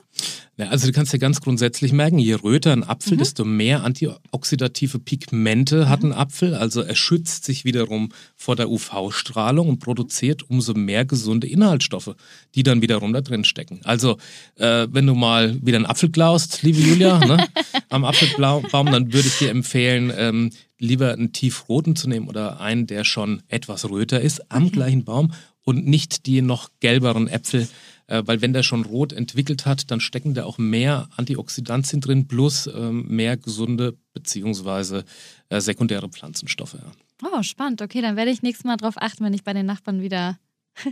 Ja, 0.59 0.69
also 0.69 0.87
du 0.87 0.93
kannst 0.93 1.13
dir 1.13 1.19
ganz 1.19 1.41
grundsätzlich 1.41 1.93
merken, 1.93 2.19
je 2.19 2.35
röter 2.35 2.73
ein 2.73 2.85
Apfel, 2.85 3.15
mhm. 3.15 3.19
desto 3.21 3.45
mehr 3.45 3.85
antioxidative 3.85 4.99
Pigmente 4.99 5.85
mhm. 5.85 5.89
hat 5.89 6.03
ein 6.03 6.13
Apfel. 6.13 6.55
Also 6.55 6.83
er 6.83 6.95
schützt 6.95 7.45
sich 7.45 7.65
wiederum 7.65 8.11
vor 8.37 8.55
der 8.57 8.71
UV-Strahlung 8.71 9.69
und 9.69 9.79
produziert 9.79 10.51
umso 10.51 10.75
mehr 10.75 11.05
gesunde 11.07 11.47
Inhaltsstoffe, 11.47 12.15
die 12.55 12.65
dann 12.65 12.83
wiederum 12.83 13.13
da 13.13 13.23
drin 13.23 13.45
stecken. 13.45 13.81
Also 13.85 14.19
äh, 14.57 14.89
wenn 14.91 15.07
du 15.07 15.15
mal 15.15 15.57
wieder 15.65 15.77
einen 15.77 15.87
Apfel 15.87 16.11
klaust, 16.11 16.63
liebe 16.63 16.81
Julia, 16.81 17.19
ne, 17.19 17.47
am 17.89 18.05
Apfelbaum, 18.05 18.87
dann 18.87 19.13
würde 19.13 19.29
ich 19.29 19.39
dir 19.39 19.51
empfehlen, 19.51 19.92
ähm, 19.97 20.51
lieber 20.79 21.13
einen 21.13 21.33
tiefroten 21.33 21.97
zu 21.97 22.09
nehmen 22.09 22.29
oder 22.29 22.61
einen, 22.61 22.87
der 22.87 23.05
schon 23.05 23.43
etwas 23.49 23.89
röter 23.89 24.21
ist, 24.21 24.51
am 24.51 24.65
okay. 24.65 24.73
gleichen 24.73 25.05
Baum 25.05 25.33
und 25.65 25.87
nicht 25.87 26.27
die 26.27 26.43
noch 26.43 26.71
gelberen 26.81 27.29
Äpfel, 27.29 27.69
äh, 28.07 28.23
weil 28.27 28.41
wenn 28.43 28.53
der 28.53 28.63
schon 28.63 28.85
rot 28.85 29.13
entwickelt 29.13 29.67
hat, 29.67 29.91
dann 29.91 30.01
stecken 30.01 30.35
da 30.35 30.45
auch 30.45 30.59
mehr 30.59 31.09
Antioxidantien 31.17 32.01
drin 32.01 32.27
plus 32.27 32.67
ähm, 32.67 33.07
mehr 33.09 33.37
gesunde 33.37 33.97
beziehungsweise 34.13 35.05
äh, 35.49 35.61
sekundäre 35.61 36.09
Pflanzenstoffe. 36.09 36.75
Ja. 36.75 37.31
Oh, 37.33 37.43
spannend. 37.43 37.83
Okay, 37.83 38.01
dann 38.01 38.17
werde 38.17 38.31
ich 38.31 38.43
nächstes 38.43 38.65
Mal 38.65 38.77
darauf 38.77 38.97
achten, 38.97 39.25
wenn 39.25 39.35
ich 39.35 39.45
bei 39.45 39.53
den 39.53 39.67
Nachbarn 39.67 40.03
wieder 40.03 40.39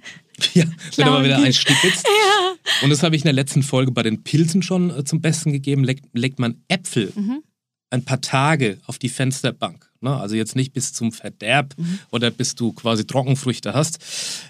ja, 0.55 0.65
wenn 0.97 1.05
du 1.07 1.11
mal 1.11 1.25
wieder 1.25 1.39
einstiefelst. 1.39 2.07
ja. 2.07 2.55
Und 2.83 2.91
das 2.91 3.03
habe 3.03 3.17
ich 3.17 3.23
in 3.23 3.27
der 3.27 3.33
letzten 3.33 3.63
Folge 3.63 3.93
bei 3.93 4.03
den 4.03 4.23
Pilzen 4.23 4.63
schon 4.63 4.91
äh, 4.91 5.05
zum 5.05 5.21
Besten 5.21 5.53
gegeben. 5.53 5.85
Legt, 5.85 6.07
legt 6.13 6.39
man 6.39 6.63
Äpfel 6.69 7.13
mhm. 7.15 7.43
Ein 7.91 8.05
paar 8.05 8.21
Tage 8.21 8.79
auf 8.87 8.99
die 8.99 9.09
Fensterbank 9.09 9.90
ne, 10.01 10.17
also 10.17 10.35
jetzt 10.35 10.57
nicht 10.57 10.73
bis 10.73 10.93
zum 10.93 11.13
Verderb 11.13 11.75
mhm. 11.77 11.99
oder 12.11 12.31
bis 12.31 12.55
du 12.55 12.73
quasi 12.73 13.07
Trockenfrüchte 13.07 13.75
hast, 13.75 13.99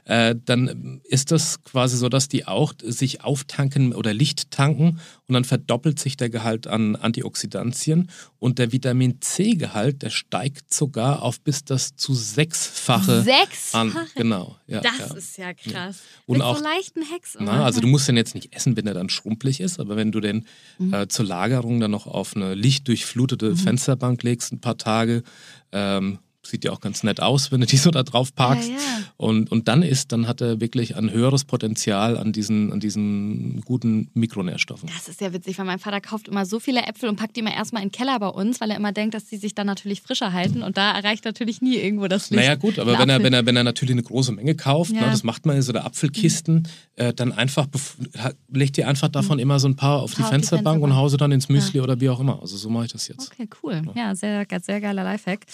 äh, 0.05 0.35
dann 0.45 1.01
ist 1.05 1.31
das 1.31 1.63
quasi 1.65 1.97
so, 1.97 2.09
dass 2.09 2.29
die 2.29 2.47
auch 2.47 2.73
sich 2.83 3.23
auftanken 3.23 3.93
oder 3.93 4.15
Licht 4.15 4.51
tanken 4.51 5.01
und 5.27 5.35
dann 5.35 5.45
verdoppelt 5.45 5.99
sich 5.99 6.17
der 6.17 6.31
Gehalt 6.31 6.67
an 6.67 6.97
Antioxidantien 6.97 8.11
und 8.39 8.59
der 8.59 8.73
Vitamin 8.73 9.21
C-Gehalt, 9.21 10.03
der 10.03 10.11
steigt 10.11 10.73
sogar 10.73 11.23
auf 11.23 11.41
bis 11.41 11.65
das 11.65 11.97
zu 11.97 12.15
sechsfache, 12.15 13.23
sechsfache? 13.23 13.81
an. 13.81 14.07
Genau. 14.15 14.57
Ja, 14.67 14.81
das 14.81 14.99
ja. 14.99 15.15
ist 15.17 15.39
ja 15.39 15.55
krass. 15.55 15.73
Ja. 15.73 16.23
Und 16.27 16.39
Mit 16.39 16.47
auch, 16.47 16.57
so 16.57 16.65
leichten 16.65 17.03
Hex. 17.03 17.37
Na, 17.39 17.65
also 17.65 17.81
du 17.81 17.89
musst 17.89 18.09
den 18.09 18.17
jetzt 18.17 18.35
nicht 18.35 18.55
essen, 18.55 18.77
wenn 18.77 18.87
er 18.87 18.95
dann 18.95 19.09
schrumpelig 19.09 19.61
ist, 19.61 19.81
aber 19.81 19.97
wenn 19.97 20.13
du 20.13 20.21
den 20.21 20.47
mhm. 20.79 20.95
äh, 20.95 21.09
zur 21.09 21.27
Lagerung 21.27 21.81
dann 21.81 21.91
noch 21.91 22.07
auf 22.07 22.37
eine 22.37 22.55
lichtdurchflutete 22.55 23.51
mhm. 23.51 23.57
Fensterbank 23.57 24.23
legst, 24.23 24.53
ein 24.53 24.61
paar 24.61 24.79
Tage, 24.79 25.23
ähm, 25.73 26.19
sieht 26.51 26.65
ja 26.65 26.73
auch 26.73 26.81
ganz 26.81 27.03
nett 27.03 27.21
aus, 27.21 27.53
wenn 27.53 27.61
du 27.61 27.67
die 27.67 27.77
so 27.77 27.91
da 27.91 28.03
drauf 28.03 28.35
parkst. 28.35 28.69
Ja, 28.69 28.75
ja. 28.75 28.81
Und, 29.17 29.51
und 29.51 29.69
dann 29.69 29.83
ist, 29.83 30.13
dann 30.13 30.27
hat 30.27 30.41
er 30.41 30.61
wirklich 30.61 30.97
ein 30.97 31.11
höheres 31.11 31.45
Potenzial 31.45 32.17
an 32.17 32.33
diesen, 32.33 32.73
an 32.73 32.81
diesen 32.81 33.61
guten 33.63 34.11
Mikronährstoffen. 34.15 34.89
Das 34.95 35.09
ist 35.09 35.21
ja 35.21 35.33
witzig, 35.33 35.59
weil 35.59 35.67
mein 35.67 35.79
Vater 35.79 36.01
kauft 36.01 36.29
immer 36.29 36.47
so 36.47 36.61
viele 36.61 36.83
Äpfel 36.83 37.09
und 37.09 37.17
packt 37.17 37.37
die 37.37 37.41
immer 37.41 37.55
erstmal 37.55 37.83
in 37.83 37.89
den 37.89 37.93
Keller 37.93 38.19
bei 38.19 38.29
uns, 38.29 38.61
weil 38.61 38.71
er 38.71 38.77
immer 38.77 38.93
denkt, 38.93 39.15
dass 39.15 39.27
die 39.27 39.37
sich 39.37 39.55
dann 39.55 39.67
natürlich 39.67 40.03
frischer 40.03 40.33
halten 40.33 40.63
und 40.63 40.77
da 40.77 40.93
erreicht 40.93 41.25
natürlich 41.25 41.61
nie 41.63 41.77
irgendwo 41.77 42.09
das 42.09 42.31
Licht. 42.31 42.43
Naja 42.43 42.55
gut, 42.57 42.79
aber 42.79 42.99
wenn 42.99 43.09
er, 43.09 43.23
wenn, 43.23 43.33
er, 43.33 43.47
wenn 43.47 43.57
er 43.57 43.65
natürlich 43.65 43.93
eine 43.93 44.03
große 44.03 44.33
Menge 44.33 44.55
kauft, 44.55 44.93
ne, 44.93 44.99
ja. 44.99 45.07
ne, 45.07 45.11
das 45.13 45.25
macht 45.25 45.47
man 45.47 45.57
in 45.57 45.63
so 45.63 45.73
der 45.73 45.85
Apfelkisten, 45.85 46.55
mhm. 46.55 46.65
äh, 46.97 47.15
dann 47.15 47.33
einfach, 47.33 47.67
legt 48.49 48.79
ihr 48.79 48.89
einfach 48.89 49.09
davon 49.09 49.37
mhm. 49.37 49.43
immer 49.43 49.61
so 49.61 49.69
ein 49.69 49.77
paar 49.77 50.03
auf, 50.03 50.13
ein 50.13 50.23
paar 50.23 50.27
die, 50.27 50.31
Fensterbank 50.31 50.41
auf 50.41 50.41
die 50.41 50.51
Fensterbank 50.51 50.83
und 50.83 50.97
hause 50.97 51.17
dann 51.17 51.33
ins 51.33 51.49
Müsli 51.49 51.81
oder 51.81 52.01
wie 52.01 52.09
auch 52.09 52.21
immer. 52.21 52.41
Also 52.41 52.57
so 52.57 52.69
mache 52.69 52.87
ich 52.87 52.93
das 52.93 53.09
jetzt. 53.09 53.33
Okay, 53.33 53.49
cool. 53.63 53.83
Ja, 53.95 54.15
sehr, 54.15 54.47
sehr 54.63 54.81
geiler 54.81 55.05
Lifehack. 55.05 55.47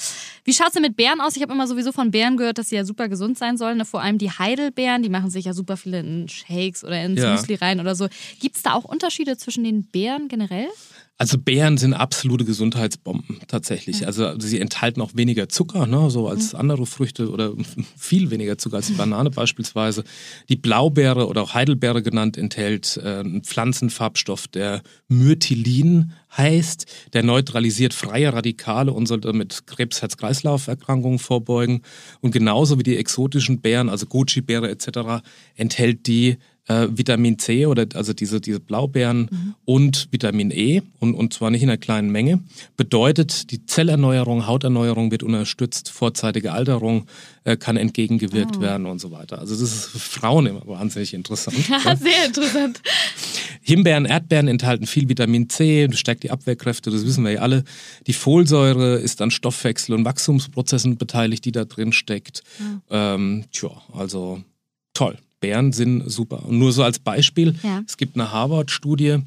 Wie 0.45 0.53
schaut 0.53 0.69
es 0.69 0.73
denn 0.75 0.83
mit 0.87 0.97
Beeren 0.97 1.21
aus? 1.21 1.37
Ich 1.37 1.43
habe 1.43 1.53
immer 1.53 1.67
sowieso 1.67 1.93
von 1.93 2.11
Beeren 2.11 2.37
gehört, 2.37 2.59
dass 2.59 2.69
sie 2.69 2.77
ja 2.77 2.85
super 2.85 3.09
gesund 3.09 3.37
sein 3.37 3.57
sollen. 3.57 3.85
Vor 3.85 4.03
allem 4.03 4.19
die 4.19 4.31
Heidelbeeren, 4.31 5.03
die 5.03 5.09
machen 5.09 5.31
sich 5.31 5.47
ja 5.47 5.53
super 5.53 5.77
viele 5.77 6.01
in 6.01 6.29
Shakes 6.29 6.85
oder 6.85 7.03
ins 7.03 7.21
ja. 7.21 7.33
Müsli 7.33 7.57
rein 7.57 7.81
oder 7.81 7.95
so. 7.95 8.09
Gibt 8.41 8.57
es 8.57 8.63
da 8.63 8.75
auch 8.75 8.85
Unterschiede 8.85 9.37
zwischen 9.37 9.65
den 9.65 9.85
Beeren 9.85 10.29
generell? 10.29 10.69
Also 11.19 11.39
Beeren 11.39 11.79
sind 11.79 11.95
absolute 11.95 12.45
Gesundheitsbomben 12.45 13.39
tatsächlich. 13.49 14.01
Mhm. 14.01 14.07
Also 14.07 14.39
sie 14.39 14.61
enthalten 14.61 15.01
auch 15.01 15.13
weniger 15.15 15.49
Zucker, 15.49 15.87
ne, 15.87 16.11
so 16.11 16.29
als 16.29 16.53
mhm. 16.53 16.61
andere 16.61 16.87
Früchte 16.87 17.31
oder 17.31 17.53
viel 17.97 18.31
weniger 18.31 18.59
Zucker 18.59 18.77
als 18.77 18.89
die 18.89 18.95
Banane 18.95 19.31
beispielsweise. 19.31 20.05
Die 20.51 20.57
Blaubeere 20.57 21.27
oder 21.27 21.43
auch 21.43 21.55
Heidelbeere 21.55 22.03
genannt 22.03 22.37
enthält 22.37 23.01
äh, 23.03 23.21
einen 23.21 23.43
Pflanzenfarbstoff, 23.43 24.47
der 24.49 24.83
Myrtilin 25.09 26.13
heißt. 26.37 26.85
Der 27.15 27.23
neutralisiert 27.23 27.95
freie 27.95 28.35
Radikale 28.35 28.93
und 28.93 29.07
soll 29.07 29.21
damit 29.21 29.67
Krebs-Herz-Kreislauf-Erkrankungen 29.67 31.19
vorbeugen. 31.19 31.81
Und 32.21 32.33
genauso 32.33 32.79
wie 32.79 32.83
die 32.83 32.99
exotischen 32.99 33.63
Beeren, 33.63 33.89
also 33.89 34.05
Goji-Beere 34.05 34.69
etc., 34.69 35.25
enthält 35.55 36.07
die 36.07 36.37
äh, 36.69 36.89
Vitamin 36.91 37.39
C 37.39 37.67
oder 37.67 37.87
also 37.95 38.13
diese, 38.13 38.41
diese 38.41 38.61
Blaubeeren 38.61 39.29
mhm. 39.31 39.55
und 39.65 40.09
Vitamin 40.11 40.51
E 40.51 40.83
und, 40.99 41.15
und 41.15 41.33
zwar 41.33 41.51
nicht 41.51 41.63
in 41.63 41.71
einer 41.71 41.79
kleinen 41.79 42.11
Menge. 42.11 42.41
Bedeutet, 42.77 43.51
die 43.51 43.67
Zellerneuerung, 43.67 44.47
Hauterneuerung 44.47 45.11
wird 45.11 45.23
unterstützt, 45.23 45.91
vorzeitige 45.91 46.53
Alterung 46.53 47.07
äh, 47.45 47.57
kann 47.57 47.77
entgegengewirkt 47.77 48.57
oh. 48.59 48.61
werden 48.61 48.87
und 48.87 49.01
so 49.01 49.11
weiter. 49.13 49.39
Also 49.39 49.55
das 49.55 49.63
ist 49.63 49.87
für 49.87 49.99
Frauen 49.99 50.47
immer 50.47 50.67
wahnsinnig 50.67 51.15
interessant. 51.15 51.57
Ja, 51.69 51.97
sehr 51.97 52.27
interessant. 52.27 52.81
Himbeeren, 53.63 54.05
Erdbeeren 54.05 54.49
enthalten 54.49 54.87
viel 54.87 55.09
Vitamin 55.09 55.49
C, 55.49 55.89
stärkt 55.93 56.25
die 56.25 56.31
Abwehrkräfte, 56.31 56.91
das 56.91 57.07
wissen 57.07 57.25
wir 57.25 57.33
ja 57.33 57.41
alle. 57.41 57.65
Die 58.07 58.13
Folsäure 58.13 58.97
ist 58.97 59.23
an 59.23 59.31
Stoffwechsel- 59.31 59.95
und 59.95 60.05
Wachstumsprozessen 60.05 60.97
beteiligt, 60.97 61.45
die 61.45 61.53
da 61.53 61.65
drin 61.65 61.93
steckt. 61.93 62.43
Mhm. 62.59 62.83
Ähm, 62.91 63.45
tja, 63.53 63.71
also 63.93 64.43
toll. 64.95 65.19
Bären 65.41 65.73
sind 65.73 66.09
super. 66.11 66.47
Und 66.47 66.59
nur 66.59 66.73
so 66.73 66.83
als 66.83 66.99
Beispiel, 66.99 67.55
ja. 67.63 67.83
es 67.87 67.97
gibt 67.97 68.17
eine 68.17 68.33
Harvard-Studie 68.33 69.19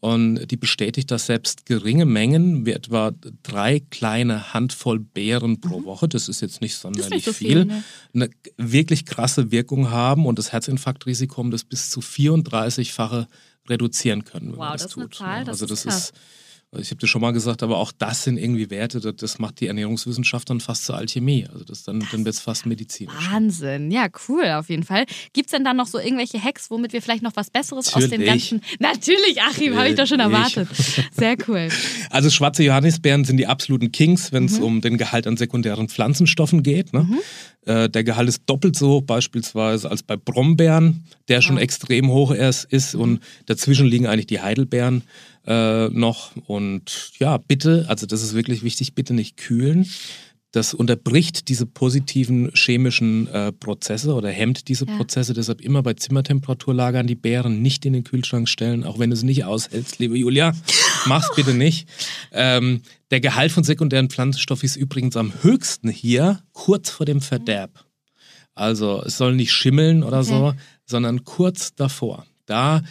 und 0.00 0.50
die 0.50 0.56
bestätigt, 0.56 1.10
dass 1.10 1.26
selbst 1.26 1.66
geringe 1.66 2.06
Mengen, 2.06 2.64
wie 2.64 2.72
etwa 2.72 3.12
drei 3.42 3.80
kleine 3.90 4.54
Handvoll 4.54 4.98
Beeren 4.98 5.60
pro 5.60 5.80
mhm. 5.80 5.84
Woche, 5.84 6.08
das 6.08 6.28
ist 6.28 6.40
jetzt 6.40 6.60
nicht 6.60 6.76
sonderlich 6.76 7.10
nicht 7.10 7.24
so 7.24 7.32
viel, 7.32 7.48
viel 7.48 7.64
ne? 7.66 7.84
eine 8.14 8.30
wirklich 8.56 9.04
krasse 9.04 9.50
Wirkung 9.50 9.90
haben 9.90 10.26
und 10.26 10.38
das 10.38 10.52
Herzinfarktrisiko 10.52 11.40
um 11.40 11.50
das 11.50 11.64
bis 11.64 11.90
zu 11.90 12.00
34-fache 12.00 13.26
reduzieren 13.68 14.24
können. 14.24 14.56
Wow, 14.56 14.72
das, 14.72 14.82
das, 14.82 14.90
ist 14.92 14.98
eine 14.98 15.10
Zahl, 15.10 15.44
das 15.44 15.62
also 15.62 15.66
das 15.66 15.84
ist, 15.84 15.94
ist 15.94 16.12
ich 16.76 16.90
habe 16.90 17.00
dir 17.00 17.06
schon 17.06 17.22
mal 17.22 17.32
gesagt, 17.32 17.62
aber 17.62 17.78
auch 17.78 17.92
das 17.96 18.24
sind 18.24 18.36
irgendwie 18.36 18.68
Werte, 18.68 19.00
das, 19.14 19.38
macht 19.38 19.60
die 19.60 19.68
Ernährungswissenschaft 19.68 20.50
dann 20.50 20.60
fast 20.60 20.84
zur 20.84 20.96
Alchemie. 20.98 21.46
Also 21.50 21.64
das 21.64 21.82
dann, 21.82 22.06
dann 22.12 22.26
wird 22.26 22.34
es 22.34 22.40
fast 22.40 22.66
medizinisch. 22.66 23.14
Wahnsinn, 23.30 23.90
ja, 23.90 24.08
cool 24.28 24.44
auf 24.50 24.68
jeden 24.68 24.82
Fall. 24.82 25.06
Gibt 25.32 25.46
es 25.46 25.52
denn 25.52 25.64
dann 25.64 25.78
noch 25.78 25.86
so 25.86 25.98
irgendwelche 25.98 26.42
Hacks, 26.42 26.70
womit 26.70 26.92
wir 26.92 27.00
vielleicht 27.00 27.22
noch 27.22 27.34
was 27.36 27.48
Besseres 27.50 27.86
Natürlich. 27.86 28.04
aus 28.04 28.10
dem 28.10 28.24
ganzen. 28.24 28.60
Natürlich, 28.80 29.40
Achim, 29.40 29.76
habe 29.76 29.88
ich 29.88 29.94
doch 29.94 30.06
schon 30.06 30.20
erwartet. 30.20 30.68
Sehr 31.12 31.36
cool. 31.46 31.68
Also 32.10 32.30
schwarze 32.30 32.62
Johannisbeeren 32.62 33.24
sind 33.24 33.36
die 33.36 33.46
absoluten 33.46 33.92
Kings, 33.92 34.32
wenn 34.32 34.46
es 34.46 34.58
mhm. 34.58 34.64
um 34.64 34.80
den 34.80 34.98
Gehalt 34.98 35.26
an 35.26 35.36
sekundären 35.36 35.88
Pflanzenstoffen 35.88 36.62
geht. 36.62 36.92
Ne? 36.92 37.02
Mhm. 37.04 37.18
Äh, 37.66 37.88
der 37.88 38.04
Gehalt 38.04 38.28
ist 38.28 38.42
doppelt 38.46 38.76
so 38.76 38.88
hoch 38.88 39.02
beispielsweise 39.02 39.90
als 39.90 40.02
bei 40.02 40.16
Brombeeren, 40.16 41.04
der 41.28 41.42
schon 41.42 41.56
ja. 41.56 41.62
extrem 41.62 42.08
hoch 42.08 42.30
ist, 42.30 42.64
ist 42.64 42.94
und 42.94 43.12
mhm. 43.12 43.20
dazwischen 43.46 43.86
liegen 43.86 44.06
eigentlich 44.06 44.26
die 44.26 44.40
Heidelbeeren 44.40 45.02
äh, 45.48 45.88
noch. 45.88 46.36
Und 46.46 47.12
ja, 47.18 47.38
bitte, 47.38 47.86
also 47.88 48.06
das 48.06 48.22
ist 48.22 48.34
wirklich 48.34 48.62
wichtig, 48.62 48.94
bitte 48.94 49.14
nicht 49.14 49.36
kühlen. 49.36 49.88
Das 50.52 50.72
unterbricht 50.72 51.48
diese 51.48 51.66
positiven 51.66 52.50
chemischen 52.54 53.28
äh, 53.28 53.52
Prozesse 53.52 54.14
oder 54.14 54.30
hemmt 54.30 54.68
diese 54.68 54.86
ja. 54.86 54.96
Prozesse. 54.96 55.34
Deshalb 55.34 55.60
immer 55.60 55.82
bei 55.82 55.94
Zimmertemperatur 55.94 56.74
lagern 56.74 57.06
die 57.06 57.14
Beeren 57.14 57.60
nicht 57.60 57.84
in 57.84 57.92
den 57.92 58.04
Kühlschrank 58.04 58.48
stellen, 58.48 58.84
auch 58.84 58.98
wenn 58.98 59.10
du 59.10 59.14
es 59.14 59.22
nicht 59.22 59.44
aushältst, 59.44 59.98
liebe 59.98 60.16
Julia. 60.16 60.54
Mach's 61.06 61.30
bitte 61.34 61.52
nicht. 61.52 61.88
Ähm, 62.32 62.82
der 63.10 63.20
Gehalt 63.20 63.52
von 63.52 63.64
sekundären 63.64 64.08
Pflanzenstoffen 64.08 64.66
ist 64.66 64.76
übrigens 64.76 65.16
am 65.16 65.32
höchsten 65.42 65.88
hier 65.90 66.40
kurz 66.52 66.90
vor 66.90 67.04
dem 67.04 67.20
Verderb. 67.20 67.84
Also 68.54 69.02
es 69.04 69.16
soll 69.16 69.34
nicht 69.34 69.52
schimmeln 69.52 70.02
oder 70.02 70.20
okay. 70.20 70.28
so, 70.28 70.54
sondern 70.86 71.24
kurz 71.24 71.74
davor. 71.74 72.26
Da 72.46 72.82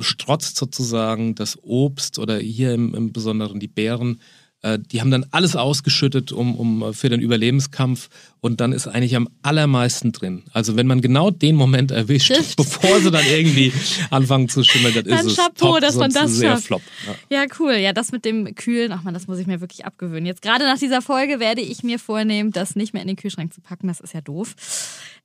strotzt 0.00 0.56
sozusagen 0.56 1.34
das 1.34 1.58
Obst 1.62 2.18
oder 2.18 2.38
hier 2.38 2.74
im, 2.74 2.94
im 2.94 3.12
Besonderen 3.12 3.60
die 3.60 3.68
Beeren 3.68 4.20
die 4.78 5.00
haben 5.00 5.10
dann 5.10 5.26
alles 5.30 5.56
ausgeschüttet 5.56 6.32
um, 6.32 6.54
um, 6.54 6.82
äh, 6.82 6.92
für 6.92 7.10
den 7.10 7.20
Überlebenskampf 7.20 8.08
und 8.40 8.60
dann 8.60 8.72
ist 8.72 8.86
eigentlich 8.86 9.14
am 9.16 9.28
allermeisten 9.42 10.12
drin. 10.12 10.42
Also 10.52 10.76
wenn 10.76 10.86
man 10.86 11.00
genau 11.00 11.30
den 11.30 11.54
Moment 11.54 11.90
erwischt, 11.90 12.32
Stimmt. 12.32 12.56
bevor 12.56 13.00
sie 13.00 13.10
dann 13.10 13.24
irgendwie 13.26 13.72
anfangen 14.10 14.48
zu 14.48 14.62
schimmeln, 14.64 14.94
dann, 14.94 15.04
dann 15.04 15.26
ist 15.26 15.36
Chapeau, 15.36 15.50
es 15.50 15.72
top, 15.72 15.80
dass 15.80 15.96
man 15.96 16.10
das 16.12 16.32
sehr 16.32 16.52
schafft. 16.52 16.64
flop. 16.64 16.82
Ja. 17.30 17.42
ja. 17.42 17.46
cool. 17.58 17.74
Ja, 17.74 17.92
das 17.92 18.12
mit 18.12 18.24
dem 18.24 18.54
Kühlen, 18.54 18.92
ach 18.92 19.02
man, 19.02 19.14
das 19.14 19.26
muss 19.26 19.38
ich 19.38 19.46
mir 19.46 19.60
wirklich 19.60 19.84
abgewöhnen. 19.84 20.26
Jetzt 20.26 20.42
gerade 20.42 20.64
nach 20.64 20.78
dieser 20.78 21.02
Folge 21.02 21.40
werde 21.40 21.60
ich 21.60 21.82
mir 21.82 21.98
vornehmen, 21.98 22.50
das 22.50 22.76
nicht 22.76 22.92
mehr 22.94 23.02
in 23.02 23.08
den 23.08 23.16
Kühlschrank 23.16 23.52
zu 23.52 23.60
packen. 23.60 23.86
Das 23.86 24.00
ist 24.00 24.14
ja 24.14 24.20
doof. 24.20 24.54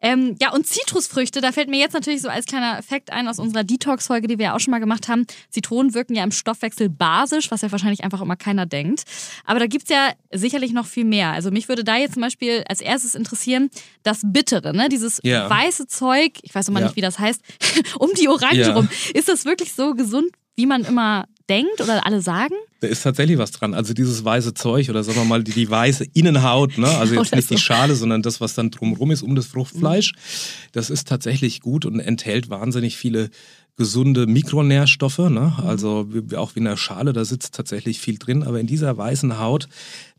Ähm, 0.02 0.36
ja, 0.42 0.54
und 0.54 0.66
Zitrusfrüchte, 0.66 1.42
da 1.42 1.52
fällt 1.52 1.70
mir 1.70 1.80
jetzt 1.80 1.94
natürlich 1.94 2.22
so 2.22 2.30
als 2.30 2.46
kleiner 2.46 2.78
Effekt 2.78 3.12
ein 3.12 3.28
aus 3.28 3.38
unserer 3.40 3.66
Detox-Folge, 3.66 4.28
die 4.28 4.38
wir 4.38 4.46
ja 4.46 4.56
auch 4.56 4.60
schon 4.60 4.72
mal 4.72 4.80
gemacht 4.80 5.10
haben. 5.10 5.26
Zitronen 5.50 5.94
wirken 5.94 6.16
ja 6.16 6.24
im 6.24 6.32
Stoffwechsel 6.32 6.90
basisch, 6.90 7.52
was 7.52 7.62
ja 7.62 7.72
wahrscheinlich 7.72 8.04
einfach 8.04 8.22
immer 8.22 8.38
keiner 8.38 8.66
denkt. 8.66 9.04
Aber 9.46 9.60
da 9.60 9.68
gibt 9.68 9.84
es 9.86 9.90
ja 9.90 10.12
sicherlich 10.32 10.74
noch 10.74 10.86
viel 10.86 11.06
mehr. 11.06 11.32
Also 11.32 11.52
mich 11.52 11.68
würde 11.70 11.84
da 11.84 11.98
jetzt 11.98 12.14
zum 12.14 12.22
Beispiel 12.22 12.64
als 12.68 12.82
erstes 12.82 13.16
interessieren, 13.16 13.70
das 14.04 14.22
Bittere, 14.24 14.76
ne? 14.76 14.90
dieses 14.90 15.22
yeah. 15.24 15.50
weiße 15.50 15.88
Zeug, 15.88 16.34
ich 16.42 16.54
weiß 16.54 16.70
immer 16.70 16.80
ja. 16.80 16.88
nicht, 16.88 16.96
wie 16.96 17.02
das 17.02 17.20
heißt, 17.20 17.42
um 18.00 18.10
die 18.20 18.28
Orange 18.28 18.56
ja. 18.56 18.74
rum. 18.74 18.90
Ist 19.14 19.30
das 19.30 19.46
wirklich 19.46 19.74
so 19.74 19.94
gesund, 19.94 20.32
wie 20.56 20.66
man 20.66 20.84
immer 20.84 21.26
denkt 21.50 21.82
oder 21.82 22.06
alle 22.06 22.22
sagen? 22.22 22.54
Da 22.82 22.88
ist 22.88 23.04
tatsächlich 23.04 23.38
was 23.38 23.52
dran. 23.52 23.74
Also 23.74 23.94
dieses 23.94 24.24
weiße 24.24 24.54
Zeug 24.54 24.90
oder 24.90 25.04
sagen 25.04 25.18
wir 25.18 25.26
mal 25.26 25.44
die, 25.44 25.52
die 25.52 25.70
weiße 25.70 26.06
Innenhaut, 26.14 26.78
ne? 26.78 26.88
also 26.88 27.16
jetzt 27.16 27.36
nicht 27.36 27.50
die 27.50 27.58
Schale, 27.58 27.96
sondern 27.96 28.22
das, 28.22 28.40
was 28.40 28.54
dann 28.54 28.72
drumherum 28.72 29.12
ist 29.12 29.22
um 29.22 29.36
das 29.36 29.48
Fruchtfleisch, 29.48 30.14
das 30.72 30.90
ist 30.90 31.08
tatsächlich 31.08 31.62
gut 31.62 31.86
und 31.86 32.00
enthält 32.00 32.50
wahnsinnig 32.50 32.98
viele 32.98 33.30
gesunde 33.80 34.28
Mikronährstoffe, 34.28 35.30
ne? 35.30 35.54
Also 35.66 36.06
auch 36.36 36.54
wie 36.54 36.60
in 36.60 36.66
der 36.66 36.76
Schale, 36.76 37.14
da 37.14 37.24
sitzt 37.24 37.56
tatsächlich 37.56 38.02
viel 38.02 38.18
drin, 38.18 38.44
aber 38.44 38.60
in 38.60 38.68
dieser 38.68 38.98
weißen 38.98 39.40
Haut 39.40 39.70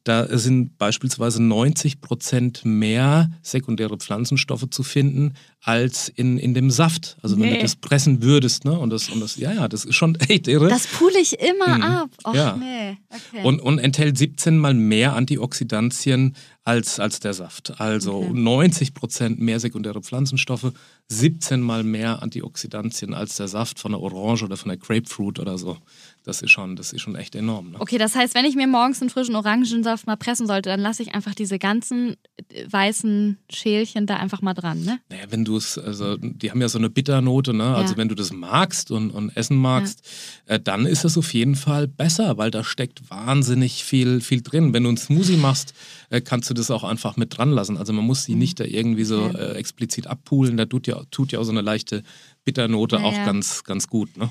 da 0.04 0.26
sind 0.38 0.78
beispielsweise 0.78 1.42
90 1.42 2.00
Prozent 2.00 2.64
mehr 2.64 3.30
sekundäre 3.42 3.99
Pflanzenstoffe 3.99 4.69
zu 4.71 4.83
finden 4.83 5.35
als 5.62 6.09
in, 6.09 6.38
in 6.38 6.54
dem 6.54 6.71
Saft. 6.71 7.19
Also 7.23 7.38
wenn 7.38 7.50
nee. 7.50 7.57
du 7.57 7.62
das 7.62 7.76
pressen 7.76 8.23
würdest, 8.23 8.64
ne? 8.64 8.78
Und 8.78 8.90
das, 8.90 9.11
und 9.11 9.21
das, 9.21 9.37
ja, 9.37 9.52
ja, 9.52 9.69
das 9.69 9.85
ist 9.85 9.97
schon 9.97 10.14
echt 10.28 10.49
irre. 10.49 10.69
Das 10.69 10.87
pule 10.87 11.19
ich 11.21 11.38
immer 11.38 11.76
mhm. 11.76 11.83
ab. 11.83 12.11
Och, 12.25 12.35
ja. 12.35 12.57
nee. 12.57 12.97
Okay. 13.11 13.45
Und, 13.45 13.61
und 13.61 13.78
enthält 13.78 14.16
17 14.16 14.57
mal 14.57 14.73
mehr 14.73 15.14
Antioxidantien 15.16 16.35
als, 16.64 16.99
als 16.99 17.21
der 17.21 17.35
Saft. 17.35 17.78
Also 17.78 18.21
okay. 18.21 18.30
90 18.33 18.95
Prozent 18.95 19.38
mehr 19.38 19.61
sekundäre 19.61 20.00
Pflanzenstoffe, 20.00 20.73
17 21.09 21.61
mal 21.61 21.85
mehr 21.85 22.23
Antioxidantien 22.23 23.12
als 23.12 23.37
der 23.37 23.49
Saft 23.49 23.78
von 23.78 23.92
der 23.92 24.00
Orange 24.00 24.45
oder 24.45 24.57
von 24.57 24.69
der 24.71 24.78
Grapefruit 24.78 25.38
oder 25.38 25.59
so 25.59 25.76
das 26.25 26.43
ist 26.43 26.50
schon, 26.50 26.77
das 26.77 26.93
ist 26.93 27.00
schon 27.00 27.17
echt 27.17 27.35
enorm. 27.35 27.71
Ne? 27.71 27.81
Okay, 27.81 27.99
das 27.99 28.15
heißt, 28.15 28.35
wenn 28.35 28.45
ich 28.45 28.55
mir 28.55 28.67
morgens 28.67 29.00
einen 29.00 29.11
frischen 29.11 29.35
Orangensaft 29.37 30.07
mal 30.07 30.17
pressen 30.17 30.47
sollte, 30.47 30.69
dann 30.69 30.81
lasse 30.81 31.03
ich 31.03 31.15
einfach 31.15 31.35
diese 31.35 31.59
ganzen 31.59 32.17
äh, 32.50 32.67
weißen 32.71 33.39
Schälchen 33.50 34.07
da 34.07 34.17
einfach 34.17 34.43
mal 34.43 34.55
dran, 34.55 34.85
ne? 34.85 35.00
Naja, 35.09 35.25
wenn 35.31 35.45
du 35.45 35.57
es, 35.57 35.79
also 35.79 36.17
die 36.19 36.50
haben 36.50 36.61
ja 36.61 36.69
so 36.69 36.79
eine 36.79 36.91
Bitternote, 36.91 37.55
ne? 37.55 37.65
Also 37.65 37.75
ja. 37.75 37.83
Also 37.91 37.97
wenn 37.97 38.09
du 38.09 38.15
das 38.15 38.33
magst 38.33 38.91
und, 38.91 39.11
und 39.11 39.37
essen 39.37 39.57
magst, 39.57 40.07
ja. 40.47 40.57
äh, 40.57 40.61
dann 40.61 40.87
ist 40.87 41.05
es 41.05 41.19
auf 41.19 41.33
jeden 41.35 41.57
Fall 41.57 41.89
besser, 41.89 42.39
weil 42.39 42.50
da 42.50 42.62
steckt 42.62 43.11
wahnsinnig 43.11 43.83
viel, 43.85 44.21
viel 44.21 44.43
drin. 44.43 44.73
Wenn 44.73 44.85
du 44.85 44.91
einen 44.91 44.99
Smoothie 44.99 45.37
machst, 45.37 45.75
äh, 46.11 46.21
kannst 46.21 46.50
du 46.50 46.55
das 46.55 46.71
auch 46.71 46.85
einfach 46.85 47.17
mit 47.17 47.37
dran 47.37 47.50
lassen. 47.50 47.77
Also 47.77 47.93
man 47.93 48.05
muss 48.05 48.27
die 48.27 48.35
mhm. 48.35 48.39
nicht 48.39 48.61
da 48.61 48.65
irgendwie 48.65 49.05
so 49.05 49.29
äh, 49.29 49.55
explizit 49.55 50.07
abpulen. 50.07 50.57
Da 50.57 50.67
tut 50.67 50.87
ja, 50.87 51.03
tut 51.11 51.33
ja 51.33 51.41
auch 51.41 51.45
so 51.45 51.50
eine 51.50 51.62
leichte 51.62 52.03
Bitternote 52.45 52.97
ja, 52.97 53.03
auch 53.03 53.15
ganz, 53.25 53.65
ganz 53.65 53.89
gut, 53.89 54.17
ne? 54.17 54.31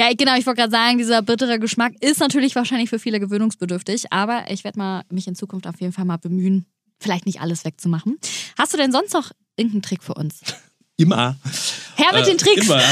Ja, 0.00 0.10
genau, 0.16 0.34
ich 0.34 0.46
wollte 0.46 0.62
gerade 0.62 0.70
sagen, 0.70 0.96
dieser 0.96 1.20
bittere 1.20 1.58
Geschmack 1.58 1.92
ist 2.00 2.20
natürlich 2.20 2.56
wahrscheinlich 2.56 2.88
für 2.88 2.98
viele 2.98 3.20
gewöhnungsbedürftig, 3.20 4.10
aber 4.10 4.44
ich 4.48 4.64
werde 4.64 4.78
mal 4.78 5.02
mich 5.10 5.28
in 5.28 5.34
Zukunft 5.34 5.66
auf 5.66 5.78
jeden 5.78 5.92
Fall 5.92 6.06
mal 6.06 6.16
bemühen, 6.16 6.64
vielleicht 6.98 7.26
nicht 7.26 7.42
alles 7.42 7.66
wegzumachen. 7.66 8.16
Hast 8.56 8.72
du 8.72 8.78
denn 8.78 8.92
sonst 8.92 9.12
noch 9.12 9.30
irgendeinen 9.56 9.82
Trick 9.82 10.02
für 10.02 10.14
uns? 10.14 10.40
Immer. 10.96 11.36
Her 12.00 12.18
mit 12.18 12.26
den 12.26 12.34
äh, 12.34 12.38
Tricks. 12.38 12.66
Immer. 12.66 12.82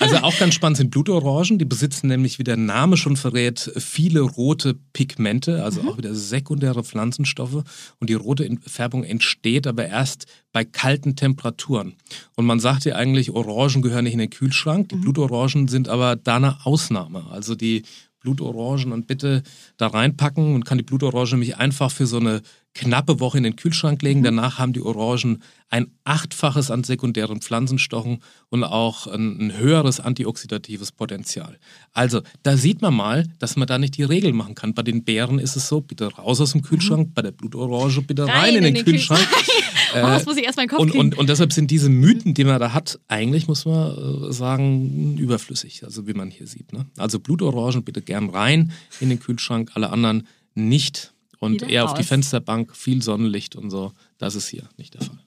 Also 0.00 0.16
auch 0.16 0.36
ganz 0.38 0.54
spannend 0.54 0.76
sind 0.76 0.90
Blutorangen. 0.90 1.58
Die 1.58 1.64
besitzen 1.64 2.08
nämlich, 2.08 2.38
wie 2.38 2.44
der 2.44 2.56
Name 2.56 2.96
schon 2.96 3.16
verrät, 3.16 3.72
viele 3.76 4.20
rote 4.20 4.74
Pigmente, 4.92 5.62
also 5.64 5.82
mhm. 5.82 5.88
auch 5.88 5.98
wieder 5.98 6.14
sekundäre 6.14 6.84
Pflanzenstoffe. 6.84 7.64
Und 8.00 8.10
die 8.10 8.14
rote 8.14 8.48
Färbung 8.66 9.04
entsteht 9.04 9.66
aber 9.66 9.86
erst 9.86 10.26
bei 10.52 10.64
kalten 10.64 11.16
Temperaturen. 11.16 11.94
Und 12.36 12.44
man 12.44 12.60
sagt 12.60 12.84
ja 12.84 12.96
eigentlich, 12.96 13.30
Orangen 13.30 13.82
gehören 13.82 14.04
nicht 14.04 14.12
in 14.12 14.18
den 14.18 14.30
Kühlschrank. 14.30 14.88
Die 14.90 14.96
mhm. 14.96 15.02
Blutorangen 15.02 15.68
sind 15.68 15.88
aber 15.88 16.16
da 16.16 16.36
eine 16.36 16.66
Ausnahme. 16.66 17.24
Also 17.30 17.54
die 17.54 17.84
Blutorangen 18.20 18.92
und 18.92 19.06
bitte 19.06 19.42
da 19.76 19.86
reinpacken 19.86 20.54
und 20.54 20.64
kann 20.64 20.78
die 20.78 20.84
Blutorange 20.84 21.32
nämlich 21.32 21.56
einfach 21.58 21.90
für 21.90 22.06
so 22.06 22.18
eine 22.18 22.42
knappe 22.74 23.20
Woche 23.20 23.38
in 23.38 23.44
den 23.44 23.56
Kühlschrank 23.56 24.02
legen. 24.02 24.20
Mhm. 24.20 24.24
Danach 24.24 24.58
haben 24.58 24.72
die 24.72 24.82
Orangen 24.82 25.42
ein 25.70 25.86
achtfaches 26.04 26.70
an 26.70 26.84
sekundären 26.84 27.40
Pflanzenstoffen 27.40 28.18
und 28.48 28.64
auch 28.64 29.06
ein, 29.06 29.40
ein, 29.40 29.58
höheres 29.58 29.98
antioxidatives 30.00 30.92
Potenzial. 30.92 31.58
Also 31.92 32.20
da 32.42 32.56
sieht 32.56 32.82
man 32.82 32.94
mal, 32.94 33.26
dass 33.38 33.56
man 33.56 33.66
da 33.66 33.78
nicht 33.78 33.96
die 33.96 34.02
Regel 34.02 34.32
machen 34.32 34.54
kann. 34.54 34.74
Bei 34.74 34.82
den 34.82 35.04
Beeren 35.04 35.38
ist 35.38 35.56
es 35.56 35.68
so, 35.68 35.80
bitte 35.80 36.12
raus 36.14 36.40
aus 36.40 36.52
dem 36.52 36.62
Kühlschrank, 36.62 37.08
mhm. 37.08 37.12
bei 37.14 37.22
der 37.22 37.32
Blutorange 37.32 38.02
bitte 38.02 38.26
rein, 38.26 38.30
rein 38.30 38.56
in, 38.56 38.64
den, 38.64 38.74
den 38.74 38.84
Kühlschrank. 38.84 39.26
oh, 39.94 40.00
das 40.00 40.26
muss 40.26 40.36
ich 40.36 40.44
erst 40.44 40.58
meinen 40.58 40.68
Kopf 40.68 40.80
und, 40.80 40.94
und, 40.94 41.16
und, 41.16 41.28
deshalb 41.28 41.52
sind 41.52 41.70
diese 41.70 41.88
Mythen, 41.88 42.34
die 42.34 42.44
man 42.44 42.60
da 42.60 42.72
hat, 42.72 43.00
eigentlich 43.08 43.48
muss 43.48 43.64
man 43.64 44.28
äh, 44.28 44.32
sagen, 44.32 45.16
überflüssig, 45.16 45.84
also 45.84 46.06
wie 46.06 46.14
man 46.14 46.30
hier 46.30 46.46
sieht. 46.46 46.72
Ne? 46.72 46.86
Also 46.98 47.20
Blutorangen 47.20 47.84
bitte 47.84 48.02
gern 48.02 48.30
rein 48.30 48.72
in 49.00 49.08
den 49.08 49.20
Kühlschrank, 49.20 49.70
alle 49.74 49.90
anderen 49.90 50.26
nicht 50.54 51.13
und 51.44 51.62
eher 51.62 51.82
raus. 51.82 51.92
auf 51.92 51.98
die 51.98 52.04
Fensterbank, 52.04 52.74
viel 52.76 53.02
Sonnenlicht 53.02 53.56
und 53.56 53.70
so. 53.70 53.92
Das 54.18 54.34
ist 54.34 54.48
hier 54.48 54.68
nicht 54.76 54.94
der 54.94 55.02
Fall. 55.02 55.18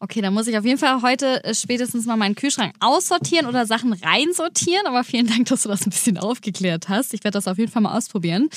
Okay, 0.00 0.20
dann 0.20 0.34
muss 0.34 0.48
ich 0.48 0.58
auf 0.58 0.64
jeden 0.64 0.78
Fall 0.78 1.00
heute 1.02 1.44
äh, 1.44 1.54
spätestens 1.54 2.06
mal 2.06 2.16
meinen 2.16 2.34
Kühlschrank 2.34 2.74
aussortieren 2.80 3.46
oder 3.46 3.66
Sachen 3.66 3.92
reinsortieren. 3.92 4.86
Aber 4.86 5.04
vielen 5.04 5.28
Dank, 5.28 5.46
dass 5.46 5.62
du 5.62 5.68
das 5.68 5.86
ein 5.86 5.90
bisschen 5.90 6.18
aufgeklärt 6.18 6.88
hast. 6.88 7.14
Ich 7.14 7.22
werde 7.22 7.36
das 7.36 7.46
auf 7.46 7.56
jeden 7.56 7.70
Fall 7.70 7.82
mal 7.82 7.96
ausprobieren. 7.96 8.48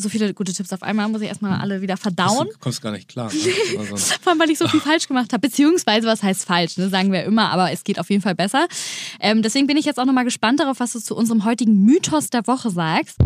So 0.00 0.08
viele 0.08 0.32
gute 0.32 0.54
Tipps 0.54 0.72
auf 0.72 0.82
einmal 0.82 1.08
muss 1.08 1.20
ich 1.20 1.28
erstmal 1.28 1.60
alle 1.60 1.82
wieder 1.82 1.98
verdauen. 1.98 2.48
Du 2.50 2.58
kommst 2.58 2.80
gar 2.80 2.92
nicht 2.92 3.08
klar. 3.08 3.30
Ne? 3.30 3.84
Vor 4.22 4.32
allem, 4.32 4.40
weil 4.40 4.48
ich 4.48 4.56
so 4.56 4.66
viel 4.66 4.80
falsch 4.80 5.06
gemacht 5.06 5.34
habe. 5.34 5.46
Beziehungsweise, 5.46 6.06
was 6.06 6.22
heißt 6.22 6.46
falsch, 6.46 6.78
ne? 6.78 6.88
sagen 6.88 7.12
wir 7.12 7.24
immer, 7.24 7.50
aber 7.50 7.70
es 7.70 7.84
geht 7.84 7.98
auf 7.98 8.08
jeden 8.08 8.22
Fall 8.22 8.34
besser. 8.34 8.66
Ähm, 9.20 9.42
deswegen 9.42 9.66
bin 9.66 9.76
ich 9.76 9.84
jetzt 9.84 10.00
auch 10.00 10.06
nochmal 10.06 10.24
gespannt 10.24 10.60
darauf, 10.60 10.80
was 10.80 10.92
du 10.92 11.00
zu 11.00 11.14
unserem 11.14 11.44
heutigen 11.44 11.84
Mythos 11.84 12.30
der 12.30 12.46
Woche 12.46 12.70
sagst. 12.70 13.18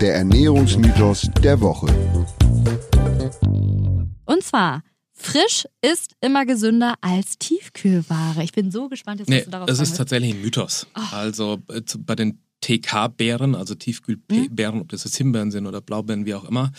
Der 0.00 0.16
Ernährungsmythos 0.16 1.30
der 1.42 1.60
Woche. 1.60 1.86
Und 4.24 4.42
zwar, 4.42 4.82
frisch 5.12 5.66
ist 5.82 6.14
immer 6.20 6.44
gesünder 6.46 6.94
als 7.00 7.38
Tiefkühlware. 7.38 8.42
Ich 8.42 8.52
bin 8.52 8.70
so 8.70 8.88
gespannt, 8.88 9.20
jetzt, 9.20 9.28
was 9.28 9.36
nee, 9.36 9.44
du 9.44 9.50
darauf 9.50 9.70
Es 9.70 9.80
ist 9.80 9.96
tatsächlich 9.96 10.34
ein 10.34 10.42
Mythos. 10.42 10.86
Oh. 10.96 11.14
Also 11.14 11.62
äh, 11.70 11.82
bei 11.98 12.14
den 12.16 12.40
TK-Beeren, 12.60 13.54
also 13.54 13.74
Tiefkühlbeeren, 13.74 14.74
hm? 14.74 14.80
ob 14.80 14.88
das 14.88 15.04
jetzt 15.04 15.16
Himbeeren 15.16 15.50
sind 15.50 15.66
oder 15.66 15.80
Blaubeeren, 15.80 16.26
wie 16.26 16.34
auch 16.34 16.44
immer, 16.44 16.72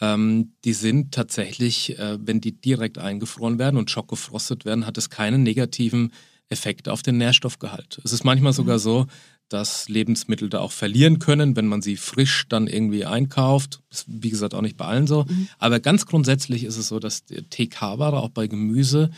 ähm, 0.00 0.52
die 0.64 0.74
sind 0.74 1.12
tatsächlich, 1.14 1.98
äh, 1.98 2.18
wenn 2.20 2.40
die 2.40 2.52
direkt 2.52 2.98
eingefroren 2.98 3.58
werden 3.58 3.76
und 3.76 3.90
schockgefrostet 3.90 4.64
werden, 4.64 4.86
hat 4.86 4.98
es 4.98 5.08
keinen 5.08 5.42
negativen 5.42 6.12
Effekt 6.48 6.88
auf 6.88 7.02
den 7.02 7.16
Nährstoffgehalt. 7.16 8.00
Es 8.04 8.12
ist 8.12 8.24
manchmal 8.24 8.52
sogar 8.52 8.76
mhm. 8.76 8.80
so, 8.80 9.06
dass 9.50 9.88
Lebensmittel 9.88 10.48
da 10.48 10.60
auch 10.60 10.72
verlieren 10.72 11.18
können, 11.18 11.56
wenn 11.56 11.66
man 11.66 11.82
sie 11.82 11.96
frisch 11.96 12.46
dann 12.48 12.66
irgendwie 12.66 13.04
einkauft. 13.04 13.80
Ist, 13.90 14.06
wie 14.08 14.30
gesagt, 14.30 14.54
auch 14.54 14.62
nicht 14.62 14.76
bei 14.76 14.86
allen 14.86 15.06
so. 15.06 15.24
Mhm. 15.28 15.48
Aber 15.58 15.80
ganz 15.80 16.06
grundsätzlich 16.06 16.64
ist 16.64 16.78
es 16.78 16.88
so, 16.88 16.98
dass 16.98 17.24
TK-Ware 17.24 18.18
auch 18.18 18.30
bei 18.30 18.46
Gemüse 18.46 19.10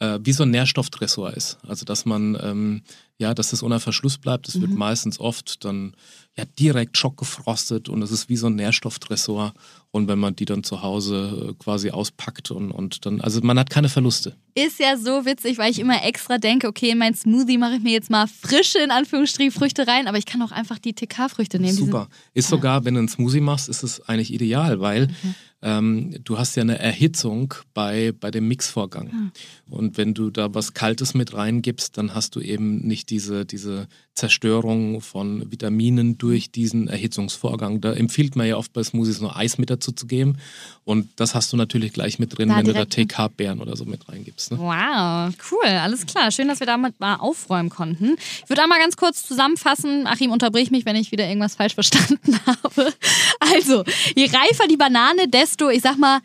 äh, 0.00 0.18
wie 0.22 0.32
so 0.32 0.42
ein 0.42 0.50
Nährstoffdressor 0.50 1.32
ist. 1.32 1.58
Also 1.66 1.84
dass 1.84 2.04
man, 2.04 2.36
ähm, 2.42 2.82
ja, 3.18 3.32
dass 3.32 3.50
das 3.50 3.62
unter 3.62 3.80
Verschluss 3.80 4.18
bleibt. 4.18 4.48
Das 4.48 4.56
mhm. 4.56 4.62
wird 4.62 4.74
meistens 4.74 5.18
oft 5.18 5.64
dann 5.64 5.94
ja 6.36 6.44
direkt 6.58 6.98
schockgefrostet 6.98 7.88
und 7.88 8.02
es 8.02 8.10
ist 8.10 8.28
wie 8.28 8.36
so 8.36 8.48
ein 8.48 8.56
Nährstoffdressor. 8.56 9.54
Und 9.90 10.08
wenn 10.08 10.18
man 10.18 10.36
die 10.36 10.44
dann 10.44 10.62
zu 10.62 10.82
Hause 10.82 11.48
äh, 11.50 11.54
quasi 11.54 11.90
auspackt 11.90 12.50
und, 12.50 12.70
und 12.70 13.06
dann, 13.06 13.22
also 13.22 13.40
man 13.40 13.58
hat 13.58 13.70
keine 13.70 13.88
Verluste. 13.88 14.36
Ist 14.54 14.78
ja 14.78 14.98
so 14.98 15.24
witzig, 15.24 15.56
weil 15.56 15.70
ich 15.70 15.78
immer 15.78 16.04
extra 16.04 16.36
denke, 16.36 16.68
okay, 16.68 16.90
in 16.90 16.98
mein 16.98 17.14
Smoothie 17.14 17.56
mache 17.56 17.76
ich 17.76 17.82
mir 17.82 17.92
jetzt 17.92 18.10
mal 18.10 18.26
frische, 18.26 18.78
in 18.78 18.90
Anführungsstrichen, 18.90 19.52
Früchte 19.52 19.86
rein, 19.86 20.06
aber 20.06 20.18
ich 20.18 20.26
kann 20.26 20.42
auch 20.42 20.52
einfach 20.52 20.78
die 20.78 20.92
TK-Früchte 20.92 21.58
nehmen. 21.58 21.76
Super. 21.76 22.08
Ist 22.34 22.48
sogar, 22.48 22.84
wenn 22.84 22.94
du 22.94 22.98
einen 22.98 23.08
Smoothie 23.08 23.40
machst, 23.40 23.70
ist 23.70 23.82
es 23.82 24.06
eigentlich 24.06 24.34
ideal, 24.34 24.80
weil 24.80 25.06
mhm 25.06 25.34
ähm, 25.62 26.14
du 26.22 26.38
hast 26.38 26.54
ja 26.54 26.62
eine 26.62 26.78
Erhitzung 26.78 27.54
bei, 27.72 28.12
bei 28.12 28.30
dem 28.30 28.46
Mixvorgang. 28.46 29.06
Mhm. 29.06 29.32
Und 29.68 29.96
wenn 29.96 30.14
du 30.14 30.30
da 30.30 30.54
was 30.54 30.74
Kaltes 30.74 31.14
mit 31.14 31.34
reingibst, 31.34 31.96
dann 31.96 32.14
hast 32.14 32.36
du 32.36 32.40
eben 32.40 32.86
nicht 32.86 33.05
diese, 33.08 33.44
diese 33.44 33.88
Zerstörung 34.14 35.00
von 35.00 35.50
Vitaminen 35.50 36.18
durch 36.18 36.50
diesen 36.50 36.88
Erhitzungsvorgang. 36.88 37.80
Da 37.80 37.92
empfiehlt 37.92 38.34
man 38.34 38.46
ja 38.46 38.56
oft 38.56 38.72
bei 38.72 38.82
Smoothies 38.82 39.20
nur 39.20 39.36
Eis 39.36 39.58
mit 39.58 39.70
dazu 39.70 39.92
zu 39.92 40.06
geben. 40.06 40.38
Und 40.84 41.08
das 41.16 41.34
hast 41.34 41.52
du 41.52 41.56
natürlich 41.56 41.92
gleich 41.92 42.18
mit 42.18 42.36
drin, 42.36 42.48
da 42.48 42.56
wenn 42.56 42.64
du 42.64 42.72
da 42.72 42.84
TK-Beeren 42.84 43.60
oder 43.60 43.76
so 43.76 43.84
mit 43.84 44.08
reingibst. 44.08 44.52
Ne? 44.52 44.58
Wow, 44.58 45.34
cool, 45.50 45.68
alles 45.68 46.06
klar. 46.06 46.30
Schön, 46.30 46.48
dass 46.48 46.60
wir 46.60 46.66
damit 46.66 46.98
mal 47.00 47.16
aufräumen 47.16 47.70
konnten. 47.70 48.16
Ich 48.42 48.48
würde 48.48 48.62
einmal 48.62 48.78
ganz 48.78 48.96
kurz 48.96 49.26
zusammenfassen. 49.26 50.06
Achim, 50.06 50.30
unterbrich 50.30 50.70
mich, 50.70 50.86
wenn 50.86 50.96
ich 50.96 51.12
wieder 51.12 51.28
irgendwas 51.28 51.54
falsch 51.54 51.74
verstanden 51.74 52.38
habe. 52.46 52.92
Also, 53.40 53.84
je 54.14 54.24
reifer 54.24 54.66
die 54.68 54.76
Banane, 54.76 55.28
desto, 55.28 55.68
ich 55.68 55.82
sag 55.82 55.98
mal, 55.98 56.20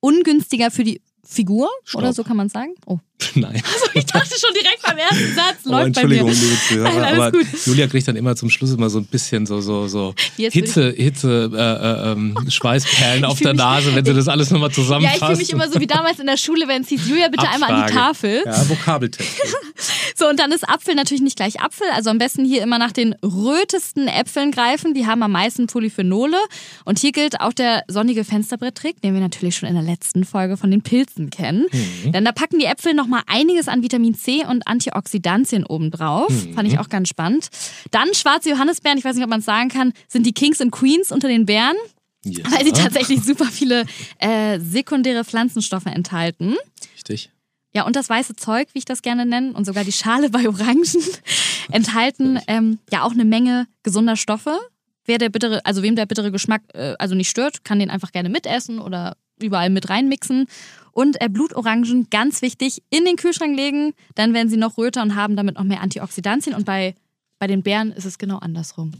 ungünstiger 0.00 0.70
für 0.70 0.84
die 0.84 1.00
Figur 1.26 1.68
Stopp. 1.84 2.02
oder 2.02 2.12
so 2.12 2.22
kann 2.22 2.36
man 2.36 2.48
sagen. 2.48 2.74
Oh. 2.86 2.98
Nein. 3.34 3.54
Also 3.54 3.86
ich 3.94 4.04
dachte 4.04 4.34
schon 4.38 4.52
direkt 4.52 4.82
beim 4.82 4.98
ersten 4.98 5.34
Satz 5.34 5.56
oh, 5.64 5.70
läuft 5.70 5.86
Entschuldigung, 5.86 6.26
bei 6.28 6.34
mir. 6.34 6.40
liebe 6.40 6.60
Zuhörer, 6.68 7.00
Nein, 7.00 7.14
aber 7.14 7.32
gut. 7.32 7.46
Julia 7.64 7.86
kriegt 7.86 8.06
dann 8.08 8.16
immer 8.16 8.36
zum 8.36 8.50
Schluss 8.50 8.72
immer 8.72 8.90
so 8.90 8.98
ein 8.98 9.06
bisschen 9.06 9.46
so 9.46 9.60
so 9.60 9.88
so 9.88 10.14
Hitze 10.36 10.90
Hitze 10.90 11.50
äh, 11.52 12.08
äh, 12.08 12.12
ähm, 12.12 12.36
Schweißperlen 12.48 13.24
auf 13.24 13.38
der 13.40 13.54
Nase, 13.54 13.94
wenn 13.94 14.04
sie 14.04 14.12
das 14.12 14.28
alles 14.28 14.50
nochmal 14.50 14.70
zusammenfasst. 14.70 15.20
Ja, 15.20 15.28
ich 15.28 15.32
fühle 15.32 15.38
mich 15.38 15.52
immer 15.52 15.68
so 15.70 15.80
wie 15.80 15.86
damals 15.86 16.18
in 16.18 16.26
der 16.26 16.36
Schule, 16.36 16.68
wenn 16.68 16.82
es 16.82 16.88
hieß 16.88 17.08
Julia 17.08 17.28
bitte 17.28 17.48
Abfrage. 17.48 17.64
einmal 17.64 17.82
an 17.82 17.86
die 17.86 17.92
Tafel. 17.92 18.42
Ja, 18.44 18.68
Vokabeltest. 18.68 19.28
so 20.14 20.28
und 20.28 20.38
dann 20.38 20.52
ist 20.52 20.68
Apfel 20.68 20.94
natürlich 20.94 21.22
nicht 21.22 21.36
gleich 21.36 21.60
Apfel, 21.60 21.86
also 21.94 22.10
am 22.10 22.18
besten 22.18 22.44
hier 22.44 22.62
immer 22.62 22.78
nach 22.78 22.92
den 22.92 23.14
rötesten 23.22 24.08
Äpfeln 24.08 24.50
greifen, 24.50 24.92
die 24.92 25.06
haben 25.06 25.22
am 25.22 25.32
meisten 25.32 25.66
Polyphenole 25.66 26.36
und 26.84 26.98
hier 26.98 27.12
gilt 27.12 27.40
auch 27.40 27.54
der 27.54 27.84
sonnige 27.88 28.24
Fensterbretttrick, 28.24 29.00
den 29.00 29.14
wir 29.14 29.20
natürlich 29.20 29.56
schon 29.56 29.68
in 29.68 29.74
der 29.74 29.84
letzten 29.84 30.24
Folge 30.24 30.56
von 30.56 30.70
den 30.70 30.82
Pilzen 30.82 31.30
kennen. 31.30 31.66
Mhm. 31.72 32.12
Denn 32.12 32.24
da 32.24 32.32
packen 32.32 32.58
die 32.58 32.66
Äpfel 32.66 32.94
noch 32.94 33.05
nochmal 33.06 33.22
einiges 33.26 33.68
an 33.68 33.82
Vitamin 33.82 34.14
C 34.14 34.44
und 34.44 34.66
Antioxidantien 34.66 35.64
obendrauf. 35.64 36.28
Mhm. 36.28 36.54
Fand 36.54 36.68
ich 36.68 36.78
auch 36.78 36.88
ganz 36.88 37.08
spannend. 37.08 37.48
Dann 37.92 38.12
schwarze 38.14 38.50
Johannisbeeren, 38.50 38.98
ich 38.98 39.04
weiß 39.04 39.14
nicht, 39.14 39.24
ob 39.24 39.30
man 39.30 39.40
es 39.40 39.46
sagen 39.46 39.68
kann, 39.68 39.92
sind 40.08 40.26
die 40.26 40.32
Kings 40.32 40.60
und 40.60 40.72
Queens 40.72 41.12
unter 41.12 41.28
den 41.28 41.46
Beeren. 41.46 41.76
Ja. 42.24 42.50
Weil 42.50 42.64
sie 42.64 42.72
tatsächlich 42.72 43.22
super 43.22 43.44
viele 43.44 43.84
äh, 44.18 44.58
sekundäre 44.58 45.24
Pflanzenstoffe 45.24 45.86
enthalten. 45.86 46.56
Richtig. 46.96 47.30
Ja, 47.72 47.86
und 47.86 47.94
das 47.94 48.08
weiße 48.08 48.34
Zeug, 48.34 48.68
wie 48.72 48.78
ich 48.78 48.84
das 48.84 49.02
gerne 49.02 49.26
nenne, 49.26 49.52
und 49.52 49.64
sogar 49.64 49.84
die 49.84 49.92
Schale 49.92 50.30
bei 50.30 50.48
Orangen 50.48 50.84
enthalten 51.70 52.40
ähm, 52.48 52.80
ja 52.90 53.02
auch 53.02 53.12
eine 53.12 53.24
Menge 53.24 53.68
gesunder 53.84 54.16
Stoffe. 54.16 54.58
Wer 55.04 55.18
der 55.18 55.28
bittere, 55.28 55.64
also 55.64 55.82
wem 55.82 55.94
der 55.94 56.06
bittere 56.06 56.32
Geschmack 56.32 56.62
äh, 56.74 56.94
also 56.98 57.14
nicht 57.14 57.30
stört, 57.30 57.62
kann 57.62 57.78
den 57.78 57.90
einfach 57.90 58.10
gerne 58.10 58.28
mitessen 58.28 58.80
oder 58.80 59.16
überall 59.40 59.70
mit 59.70 59.88
reinmixen. 59.88 60.46
Und 60.92 61.20
äh, 61.20 61.28
Blutorangen, 61.28 62.08
ganz 62.10 62.40
wichtig, 62.40 62.82
in 62.90 63.04
den 63.04 63.16
Kühlschrank 63.16 63.56
legen, 63.56 63.92
dann 64.14 64.32
werden 64.32 64.48
sie 64.48 64.56
noch 64.56 64.78
röter 64.78 65.02
und 65.02 65.14
haben 65.14 65.36
damit 65.36 65.56
noch 65.56 65.64
mehr 65.64 65.82
Antioxidantien. 65.82 66.54
Und 66.54 66.64
bei, 66.64 66.94
bei 67.38 67.46
den 67.46 67.62
Beeren 67.62 67.92
ist 67.92 68.06
es 68.06 68.16
genau 68.16 68.38
andersrum. 68.38 68.92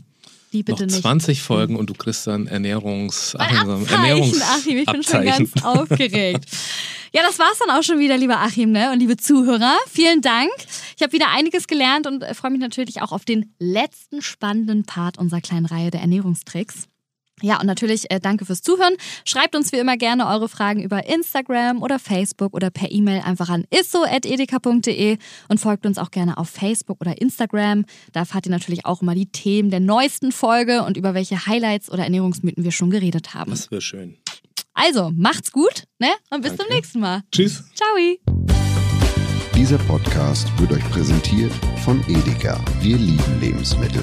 Die 0.53 0.63
bitte 0.63 0.87
noch 0.87 1.01
20 1.01 1.29
nicht. 1.29 1.43
Folgen 1.43 1.77
und 1.77 1.91
du 1.91 1.95
kriegst 1.95 2.27
dann 2.27 2.47
Ernährungs... 2.47 3.35
Ernährungs 3.35 4.43
Achim, 4.43 4.79
ich 4.79 4.87
bin 4.87 5.03
schon 5.03 5.25
ganz 5.25 5.53
aufgeregt. 5.63 6.45
Ja, 7.13 7.23
das 7.23 7.39
war's 7.39 7.59
dann 7.59 7.71
auch 7.71 7.83
schon 7.83 7.99
wieder, 7.99 8.19
lieber 8.19 8.41
Achim 8.41 8.73
ne? 8.73 8.93
und 8.93 8.99
liebe 8.99 9.17
Zuhörer. 9.17 9.77
Vielen 9.89 10.21
Dank. 10.21 10.51
Ich 10.97 11.03
habe 11.03 11.13
wieder 11.13 11.31
einiges 11.31 11.67
gelernt 11.67 12.07
und 12.07 12.23
äh, 12.23 12.35
freue 12.35 12.51
mich 12.51 12.61
natürlich 12.61 13.01
auch 13.01 13.13
auf 13.13 13.25
den 13.25 13.55
letzten 13.59 14.21
spannenden 14.21 14.85
Part 14.85 15.17
unserer 15.17 15.41
kleinen 15.41 15.67
Reihe 15.67 15.91
der 15.91 16.03
Ernährungstricks. 16.03 16.89
Ja, 17.43 17.61
und 17.61 17.67
natürlich 17.67 18.11
äh, 18.11 18.19
danke 18.19 18.47
fürs 18.47 18.63
Zuhören. 18.63 18.95
Schreibt 19.27 19.55
uns 19.55 19.71
wie 19.73 19.77
immer 19.77 19.99
gerne 19.99 20.27
eure 20.27 20.49
Fragen 20.49 20.83
über 20.83 21.07
Instagram 21.07 21.83
oder 21.83 21.99
Facebook 21.99 22.55
oder 22.55 22.71
per 22.71 22.91
E-Mail 22.91 23.21
einfach 23.23 23.51
an 23.51 23.65
isso.edeka.de 23.71 25.19
und 25.49 25.61
folgt 25.61 25.85
uns 25.85 25.99
auch 25.99 26.11
gerne 26.11 26.39
auf 26.39 26.49
Facebook 26.49 27.01
oder 27.01 27.21
Instagram. 27.21 27.85
Da 28.13 28.21
erfahrt 28.21 28.47
ihr 28.47 28.53
natürlich 28.53 28.87
auch 28.87 29.03
immer 29.03 29.15
die 29.15 29.27
Themen 29.27 29.71
der 29.71 29.81
neuesten 29.81 30.33
Folge 30.33 30.83
und 30.85 30.97
über 30.97 31.13
welche 31.13 31.47
Highlights 31.47 31.91
oder 31.91 32.05
Ernährungsmythen 32.05 32.65
wir 32.65 32.73
schon 32.73 32.91
geredet 32.91 33.35
haben. 33.35 33.51
Das 33.51 33.71
wäre 33.71 33.83
schön. 33.83 34.17
Also, 34.73 35.11
macht's 35.15 35.53
gut, 35.53 35.85
ne? 35.99 36.09
Und 36.31 36.43
bis 36.43 36.53
danke. 36.53 36.65
zum 36.65 36.75
nächsten 36.75 37.01
Mal. 37.01 37.23
Tschüss. 37.33 37.65
Ciao. 37.75 37.89
Dieser 39.55 39.79
Podcast 39.79 40.47
wird 40.59 40.73
euch 40.73 40.91
präsentiert 40.91 41.53
von 41.83 42.03
Edeka. 42.09 42.63
Wir 42.81 42.99
lieben 42.99 43.41
Lebensmittel. 43.41 44.03